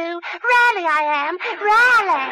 Really, 0.53 0.86
I 0.89 1.03
am. 1.27 1.38
Really. 1.69 2.25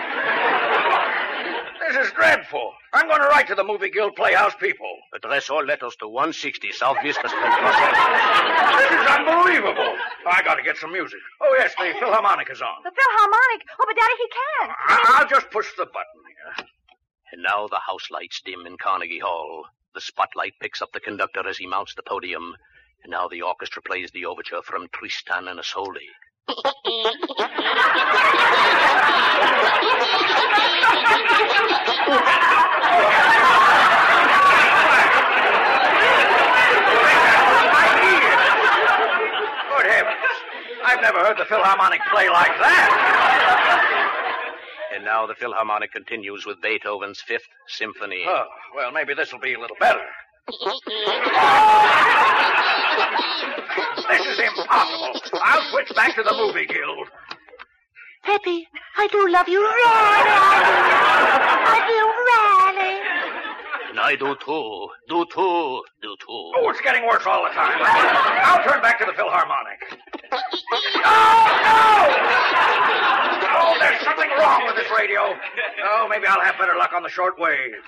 This 1.87 2.07
is 2.07 2.11
dreadful. 2.13 2.73
I'm 2.93 3.07
going 3.07 3.21
to 3.21 3.27
write 3.27 3.47
to 3.49 3.55
the 3.55 3.63
Movie 3.63 3.91
Guild 3.91 4.15
Playhouse 4.15 4.55
people. 4.59 4.91
Address 5.13 5.49
all 5.51 5.63
letters 5.63 5.95
to 5.99 6.07
160 6.07 6.71
South 6.71 6.97
Vista 7.03 7.29
Street. 7.29 7.53
This 8.81 8.91
is 8.91 9.05
unbelievable. 9.13 9.93
I 10.25 10.41
got 10.43 10.55
to 10.55 10.63
get 10.63 10.77
some 10.77 10.91
music. 10.91 11.19
Oh, 11.41 11.55
yes, 11.59 11.73
the 11.77 11.93
Philharmonic 11.99 12.49
is 12.49 12.61
on. 12.61 12.81
The 12.83 12.91
Philharmonic. 12.91 13.61
Oh, 13.79 13.85
but 13.85 13.95
Daddy, 13.95 14.13
he 14.17 14.27
can't. 14.33 14.71
I- 14.89 15.19
I'll 15.21 15.27
just 15.29 15.51
push 15.51 15.67
the 15.77 15.85
button 15.85 16.21
here. 16.25 16.67
And 17.31 17.43
now 17.43 17.67
the 17.67 17.79
house 17.85 18.09
lights 18.09 18.41
dim 18.45 18.65
in 18.65 18.77
Carnegie 18.77 19.19
Hall. 19.19 19.65
The 19.93 19.99
spotlight 19.99 20.53
picks 20.61 20.81
up 20.81 20.93
the 20.93 21.01
conductor 21.01 21.45
as 21.47 21.57
he 21.57 21.67
mounts 21.67 21.93
the 21.95 22.03
podium. 22.03 22.55
And 23.03 23.11
now 23.11 23.27
the 23.27 23.41
orchestra 23.41 23.81
plays 23.81 24.11
the 24.11 24.25
overture 24.25 24.61
from 24.63 24.87
Tristan 24.93 25.47
and 25.49 25.59
Isolde. 25.59 25.99
Good 26.47 26.63
heavens. 39.85 40.37
I've 40.85 41.01
never 41.01 41.19
heard 41.19 41.37
the 41.37 41.45
Philharmonic 41.45 41.99
play 42.09 42.29
like 42.29 42.57
that. 42.59 43.96
And 44.97 45.05
now 45.05 45.27
the 45.27 45.35
Philharmonic 45.35 45.91
continues 45.91 46.47
with 46.47 46.59
Beethoven's 46.59 47.21
Fifth 47.21 47.47
Symphony. 47.67 48.23
Oh, 48.27 48.45
well, 48.75 48.91
maybe 48.91 49.13
this 49.13 49.31
will 49.31 49.37
be 49.39 49.53
a 49.53 49.59
little 49.59 49.75
better. 49.79 50.01
This 50.47 50.55
is 54.25 54.39
impossible. 54.39 55.21
I'll 55.43 55.61
switch 55.69 55.93
back 55.95 56.15
to 56.15 56.23
the 56.23 56.33
Movie 56.33 56.65
Guild. 56.65 57.09
Pepe, 58.23 58.67
I 58.97 59.05
do 59.11 59.29
love 59.29 59.47
you. 59.47 59.59
Really. 59.61 59.69
I 61.69 61.77
do, 61.85 62.01
really. 62.73 62.97
And 63.91 63.99
I 63.99 64.15
do 64.15 64.35
too. 64.43 64.87
Do 65.09 65.25
too. 65.31 65.83
Do 66.01 66.15
too. 66.25 66.51
Oh, 66.57 66.69
it's 66.71 66.81
getting 66.81 67.05
worse 67.05 67.27
all 67.27 67.43
the 67.43 67.49
time. 67.49 67.77
I'll 67.83 68.63
turn 68.67 68.81
back 68.81 68.97
to 68.97 69.05
the 69.05 69.13
Philharmonic. 69.13 69.79
Oh, 71.09 71.13
no! 71.63 72.46
Oh, 73.67 73.75
there's 73.79 74.01
something 74.01 74.29
wrong 74.39 74.63
with 74.65 74.75
this 74.75 74.87
radio. 74.97 75.35
Oh, 75.83 76.07
maybe 76.09 76.25
I'll 76.25 76.39
have 76.39 76.57
better 76.57 76.75
luck 76.77 76.93
on 76.95 77.03
the 77.03 77.09
short 77.09 77.37
wave. 77.37 77.83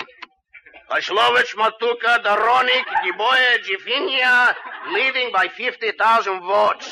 Ashlovich 0.92 1.56
Matuka 1.56 2.20
Daronik 2.22 2.84
Giboye 3.06 3.60
Jifinia 3.64 4.54
leading 4.92 5.32
by 5.32 5.48
50,000 5.48 6.42
votes. 6.42 6.90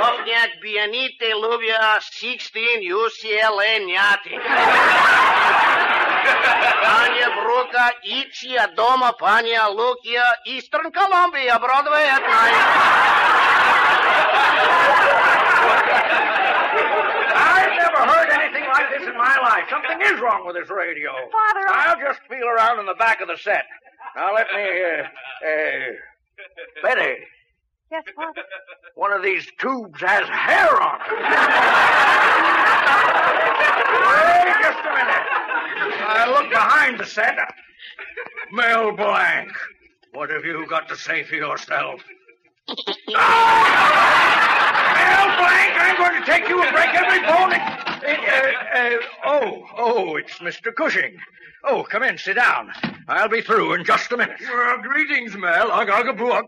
Kovniak 0.00 0.56
Bianite 0.64 1.34
Lubia 1.34 2.00
16 2.00 2.80
UCLA 2.88 3.80
Nyati. 3.84 4.38
Anya 6.96 7.28
Bruka 7.36 7.90
Ichi 8.04 8.56
Adoma 8.56 9.12
Panya 9.20 9.68
Lukia 9.76 10.24
Eastern 10.46 10.90
Columbia 10.90 11.58
Broadway 11.58 12.06
at 12.08 12.22
night. 12.22 13.60
I've 18.00 18.06
never 18.06 18.18
heard 18.18 18.30
anything 18.40 18.68
like 18.68 18.90
this 18.90 19.06
in 19.08 19.14
my 19.16 19.36
life. 19.42 19.64
Something 19.68 20.00
is 20.02 20.20
wrong 20.20 20.46
with 20.46 20.56
this 20.56 20.70
radio. 20.70 21.10
Father, 21.12 21.68
I- 21.68 21.86
I'll 21.92 22.00
just 22.00 22.20
feel 22.28 22.46
around 22.48 22.78
in 22.80 22.86
the 22.86 22.94
back 22.94 23.20
of 23.20 23.28
the 23.28 23.36
set. 23.36 23.64
Now 24.16 24.34
let 24.34 24.46
me, 24.54 24.62
uh, 24.62 25.04
uh, 25.46 25.92
Betty, 26.82 27.16
Yes, 27.90 28.04
Father. 28.16 28.42
one 28.94 29.12
of 29.12 29.22
these 29.22 29.46
tubes 29.60 30.00
has 30.00 30.26
hair 30.28 30.80
on 30.82 31.00
it. 31.00 31.10
Wait 34.06 34.54
just 34.62 34.78
a 34.78 34.92
minute. 34.94 35.26
I 36.08 36.24
look 36.32 36.50
behind 36.50 36.98
the 36.98 37.04
set. 37.06 37.38
Mel 38.52 38.92
Blanc, 38.96 39.52
what 40.12 40.30
have 40.30 40.44
you 40.44 40.66
got 40.66 40.88
to 40.88 40.96
say 40.96 41.22
for 41.24 41.34
yourself? 41.36 42.00
Mel 45.20 45.36
Blanc, 45.36 45.72
I'm 45.76 45.96
going 45.98 46.20
to 46.20 46.26
take 46.26 46.48
you 46.48 46.62
and 46.62 46.72
break 46.74 46.94
every 46.94 47.20
bone. 47.20 47.52
in- 47.52 47.60
Uh, 48.00 48.76
uh, 48.78 48.98
oh, 49.26 49.66
oh, 49.76 50.16
it's 50.16 50.38
Mr. 50.38 50.74
Cushing. 50.74 51.16
Oh, 51.64 51.82
come 51.82 52.02
in, 52.02 52.16
sit 52.16 52.36
down. 52.36 52.70
I'll 53.06 53.28
be 53.28 53.42
through 53.42 53.74
in 53.74 53.84
just 53.84 54.10
a 54.12 54.16
minute. 54.16 54.38
greetings, 54.82 55.36
Mel. 55.36 55.70
Ugh. 55.70 56.46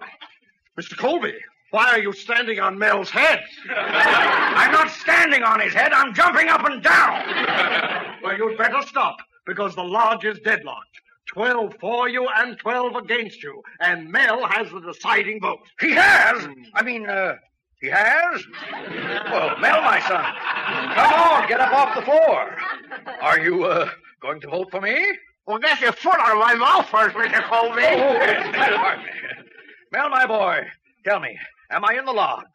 Mr. 0.81 0.97
Colby, 0.97 1.35
why 1.71 1.89
are 1.91 1.99
you 1.99 2.15
standing 2.15 2.61
on 2.61 2.79
Mel's 2.79 3.11
head? 3.11 3.43
I'm 3.77 4.73
not 4.73 4.91
standing 4.91 5.43
on 5.43 5.61
his 5.61 5.75
head. 5.75 5.93
I'm 5.93 6.15
jumping 6.15 6.49
up 6.49 6.65
and 6.65 6.83
down. 6.83 8.09
Well, 8.23 8.39
you'd 8.39 8.57
better 8.57 8.81
stop, 8.87 9.17
because 9.47 9.75
the 9.75 9.83
lodge 9.83 10.25
is 10.25 10.39
deadlocked. 10.45 11.01
Twelve 11.27 11.75
for 11.81 12.09
you 12.09 12.29
and 12.37 12.57
twelve 12.57 12.95
against 12.95 13.43
you. 13.43 13.61
And 13.81 14.09
Mel 14.09 14.47
has 14.47 14.71
the 14.71 14.79
deciding 14.81 15.41
vote. 15.41 15.59
He 15.81 15.91
has? 15.91 16.47
I 16.73 16.83
mean, 16.85 17.09
uh, 17.11 17.35
he 17.83 17.89
has? 17.91 18.43
Well, 19.31 19.59
Mel, 19.59 19.83
my 19.83 20.01
son, 20.01 20.25
come 20.95 21.13
on, 21.13 21.49
get 21.49 21.61
up 21.61 21.73
off 21.75 21.95
the 21.97 22.03
floor. 22.03 22.57
Are 23.21 23.41
you, 23.41 23.65
uh, 23.65 23.91
going 24.21 24.41
to 24.41 24.49
vote 24.49 24.71
for 24.71 24.81
me? 24.81 24.97
Well, 25.47 25.59
get 25.59 25.81
your 25.81 25.93
foot 25.93 26.19
out 26.21 26.33
of 26.33 26.39
my 26.39 26.55
mouth 26.55 26.89
first, 26.89 27.17
Mr. 27.17 27.43
Colby. 27.43 27.83
Oh, 27.85 28.97
me. 28.97 29.05
Mel, 29.91 30.09
my 30.09 30.27
boy, 30.27 30.61
tell 31.05 31.19
me, 31.19 31.37
am 31.71 31.85
I 31.85 31.95
in 31.99 32.05
the 32.05 32.13
lodge? 32.13 32.47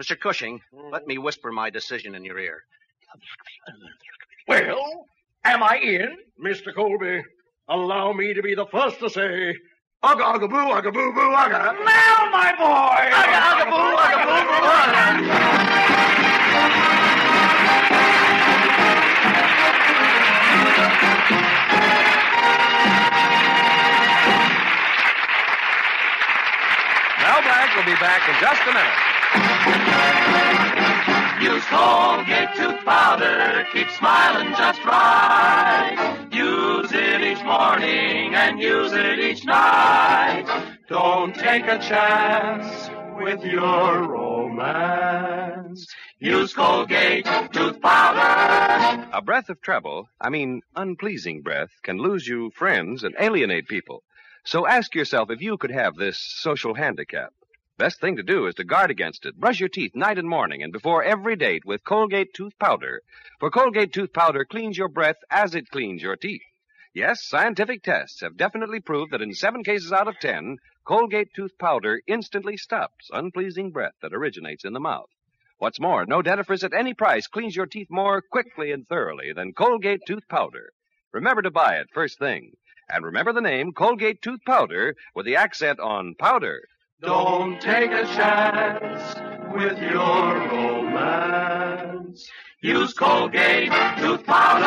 Mr. 0.00 0.18
Cushing, 0.18 0.60
let 0.90 1.06
me 1.06 1.16
whisper 1.16 1.52
my 1.52 1.70
decision 1.70 2.16
in 2.16 2.24
your 2.24 2.38
ear. 2.38 2.64
Well, 4.48 5.06
am 5.44 5.62
I 5.62 5.76
in? 5.76 6.16
Mr. 6.44 6.74
Colby, 6.74 7.22
allow 7.68 8.12
me 8.12 8.34
to 8.34 8.42
be 8.42 8.56
the 8.56 8.66
first 8.66 8.98
to 8.98 9.08
say, 9.08 9.56
Ugga, 10.04 10.34
ugga, 10.34 10.48
boo, 10.48 10.56
ugga, 10.56 10.90
boo, 10.90 11.12
boo, 11.12 11.30
ugga. 11.30 11.76
Mel, 11.78 12.30
my 12.32 12.52
boy! 12.58 13.06
Ugga, 13.14 13.38
ugga, 13.50 13.64
boo, 13.70 13.94
ugga, 14.02 14.18
boo, 14.26 14.42
boo, 14.48 14.66
ugga. 14.66 15.04
Mel 27.22 27.40
Blanc 27.42 27.70
will 27.76 27.86
be 27.86 27.94
back 28.00 28.26
in 28.28 28.34
just 28.40 28.62
a 28.66 28.72
minute. 28.74 30.11
Use 31.62 31.70
Colgate 31.70 32.56
tooth 32.56 32.84
powder, 32.84 33.64
keep 33.72 33.88
smiling 33.90 34.52
just 34.56 34.84
right. 34.84 36.26
Use 36.32 36.90
it 36.92 37.20
each 37.20 37.44
morning 37.44 38.34
and 38.34 38.60
use 38.60 38.90
it 38.92 39.20
each 39.20 39.44
night. 39.44 40.44
Don't 40.88 41.32
take 41.32 41.62
a 41.68 41.78
chance 41.78 42.90
with 43.14 43.44
your 43.44 44.08
romance. 44.08 45.86
Use 46.18 46.52
Colgate 46.52 47.26
tooth 47.52 47.80
powder. 47.80 49.06
A 49.12 49.22
breath 49.22 49.48
of 49.48 49.60
trouble, 49.60 50.08
I 50.20 50.30
mean 50.30 50.62
unpleasing 50.74 51.42
breath, 51.42 51.70
can 51.84 51.98
lose 51.98 52.26
you 52.26 52.50
friends 52.50 53.04
and 53.04 53.14
alienate 53.20 53.68
people. 53.68 54.02
So 54.44 54.66
ask 54.66 54.96
yourself 54.96 55.30
if 55.30 55.40
you 55.40 55.56
could 55.58 55.70
have 55.70 55.94
this 55.94 56.18
social 56.18 56.74
handicap. 56.74 57.32
Best 57.82 58.00
thing 58.00 58.14
to 58.14 58.22
do 58.22 58.46
is 58.46 58.54
to 58.54 58.62
guard 58.62 58.92
against 58.92 59.26
it. 59.26 59.34
Brush 59.34 59.58
your 59.58 59.68
teeth 59.68 59.96
night 59.96 60.16
and 60.16 60.28
morning 60.28 60.62
and 60.62 60.72
before 60.72 61.02
every 61.02 61.34
date 61.34 61.64
with 61.64 61.82
Colgate 61.82 62.32
tooth 62.32 62.56
powder. 62.60 63.02
For 63.40 63.50
Colgate 63.50 63.92
tooth 63.92 64.12
powder 64.12 64.44
cleans 64.44 64.78
your 64.78 64.86
breath 64.86 65.16
as 65.28 65.56
it 65.56 65.68
cleans 65.68 66.00
your 66.00 66.14
teeth. 66.14 66.44
Yes, 66.94 67.24
scientific 67.24 67.82
tests 67.82 68.20
have 68.20 68.36
definitely 68.36 68.78
proved 68.78 69.10
that 69.10 69.20
in 69.20 69.34
seven 69.34 69.64
cases 69.64 69.92
out 69.92 70.06
of 70.06 70.20
ten, 70.20 70.58
Colgate 70.84 71.34
tooth 71.34 71.58
powder 71.58 72.00
instantly 72.06 72.56
stops 72.56 73.10
unpleasing 73.12 73.72
breath 73.72 73.94
that 74.00 74.14
originates 74.14 74.64
in 74.64 74.74
the 74.74 74.78
mouth. 74.78 75.10
What's 75.58 75.80
more, 75.80 76.06
no 76.06 76.22
dentifrice 76.22 76.62
at 76.62 76.72
any 76.72 76.94
price 76.94 77.26
cleans 77.26 77.56
your 77.56 77.66
teeth 77.66 77.88
more 77.90 78.22
quickly 78.22 78.70
and 78.70 78.86
thoroughly 78.86 79.32
than 79.32 79.54
Colgate 79.54 80.02
tooth 80.06 80.28
powder. 80.28 80.70
Remember 81.10 81.42
to 81.42 81.50
buy 81.50 81.78
it 81.78 81.88
first 81.92 82.20
thing. 82.20 82.52
And 82.88 83.04
remember 83.04 83.32
the 83.32 83.40
name 83.40 83.72
Colgate 83.72 84.22
tooth 84.22 84.44
powder 84.46 84.94
with 85.16 85.26
the 85.26 85.34
accent 85.34 85.80
on 85.80 86.14
powder. 86.14 86.62
Don't 87.02 87.60
take 87.60 87.90
a 87.90 88.04
chance 88.04 89.16
with 89.52 89.76
your 89.82 90.48
romance. 90.48 92.30
Use 92.60 92.94
Colgate 92.94 93.72
tooth 93.98 94.24
powder. 94.24 94.64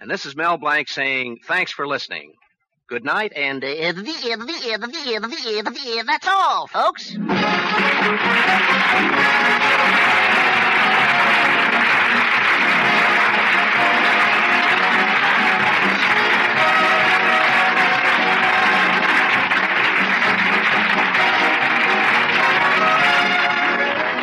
And 0.00 0.10
this 0.10 0.26
is 0.26 0.34
Mel 0.34 0.58
Blanc 0.58 0.88
saying 0.88 1.38
thanks 1.46 1.70
for 1.70 1.86
listening. 1.86 2.32
Good 2.88 3.04
night, 3.04 3.32
and 3.36 3.62
uh, 3.62 3.68
that's 6.06 6.26
all, 6.26 6.66
folks. 6.66 7.16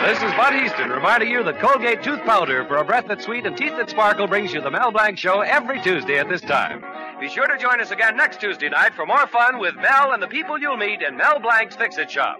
This 0.06 0.22
is 0.22 0.32
Bud 0.34 0.54
Easton 0.54 0.92
reminding 0.92 1.32
you 1.32 1.44
that 1.44 1.60
Colgate 1.60 2.04
tooth 2.04 2.22
powder 2.26 2.64
for 2.68 2.78
a 2.78 2.86
breath 2.86 3.06
that's 3.08 3.26
sweet 3.26 3.48
and 3.48 3.58
teeth 3.58 3.76
that 3.76 3.90
sparkle 3.90 4.28
brings 4.28 4.54
you 4.54 4.62
the 4.62 4.70
Mel 4.70 4.92
Blanc 4.92 5.18
Show 5.18 5.42
every 5.42 5.82
Tuesday 5.82 6.20
at 6.20 6.30
this 6.30 6.42
time. 6.42 6.84
Be 7.20 7.28
sure 7.28 7.48
to 7.48 7.58
join 7.58 7.82
us 7.82 7.90
again 7.90 8.16
next 8.16 8.40
Tuesday 8.40 8.70
night 8.70 8.94
for 8.94 9.08
more 9.08 9.26
fun 9.26 9.58
with 9.58 9.74
Mel 9.78 10.12
and 10.12 10.22
the 10.22 10.28
people 10.28 10.60
you'll 10.60 10.78
meet 10.78 11.02
in 11.02 11.18
Mel 11.18 11.40
Blanc's 11.40 11.76
Fix 11.76 11.98
It 11.98 12.12
Shop. 12.12 12.38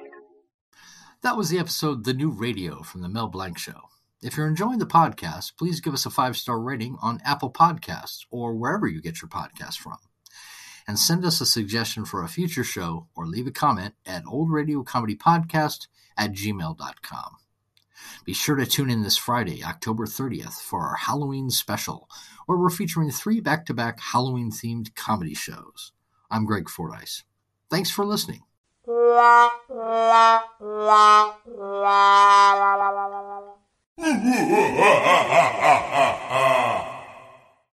That 1.24 1.38
was 1.38 1.50
the 1.50 1.58
episode 1.58 2.04
The 2.04 2.14
New 2.14 2.30
Radio 2.30 2.84
from 2.84 3.02
the 3.02 3.10
Mel 3.10 3.30
Blanc 3.30 3.58
Show. 3.58 3.90
If 4.22 4.38
you're 4.38 4.48
enjoying 4.48 4.78
the 4.78 4.86
podcast, 4.86 5.54
please 5.58 5.82
give 5.82 5.96
us 5.96 6.06
a 6.06 6.12
five 6.12 6.38
star 6.38 6.60
rating 6.60 6.98
on 7.02 7.20
Apple 7.26 7.52
Podcasts 7.52 8.26
or 8.30 8.54
wherever 8.54 8.86
you 8.86 9.02
get 9.02 9.24
your 9.24 9.30
podcasts 9.30 9.80
from. 9.80 9.98
And 10.88 11.00
send 11.00 11.26
us 11.26 11.42
a 11.42 11.48
suggestion 11.48 12.06
for 12.06 12.24
a 12.24 12.30
future 12.30 12.64
show 12.64 13.08
or 13.16 13.26
leave 13.26 13.48
a 13.48 13.52
comment 13.52 13.96
at 14.06 14.24
oldradiocomedypodcast 14.26 15.88
at 16.16 16.32
gmail.com. 16.32 17.38
Be 18.24 18.34
sure 18.34 18.56
to 18.56 18.66
tune 18.66 18.90
in 18.90 19.04
this 19.04 19.18
Friday, 19.18 19.64
October 19.64 20.06
30th, 20.06 20.62
for 20.62 20.82
our 20.82 20.96
Halloween 20.96 21.50
special, 21.50 22.10
where 22.46 22.58
we're 22.58 22.70
featuring 22.70 23.12
three 23.12 23.40
back 23.40 23.66
to 23.66 23.74
back 23.74 24.00
Halloween 24.00 24.52
themed 24.52 24.96
comedy 24.96 25.34
shows. 25.34 25.92
I'm 26.30 26.46
Greg 26.46 26.70
Fordyce. 26.70 27.24
Thanks 27.70 27.90
for 27.92 28.06
listening. 28.06 28.42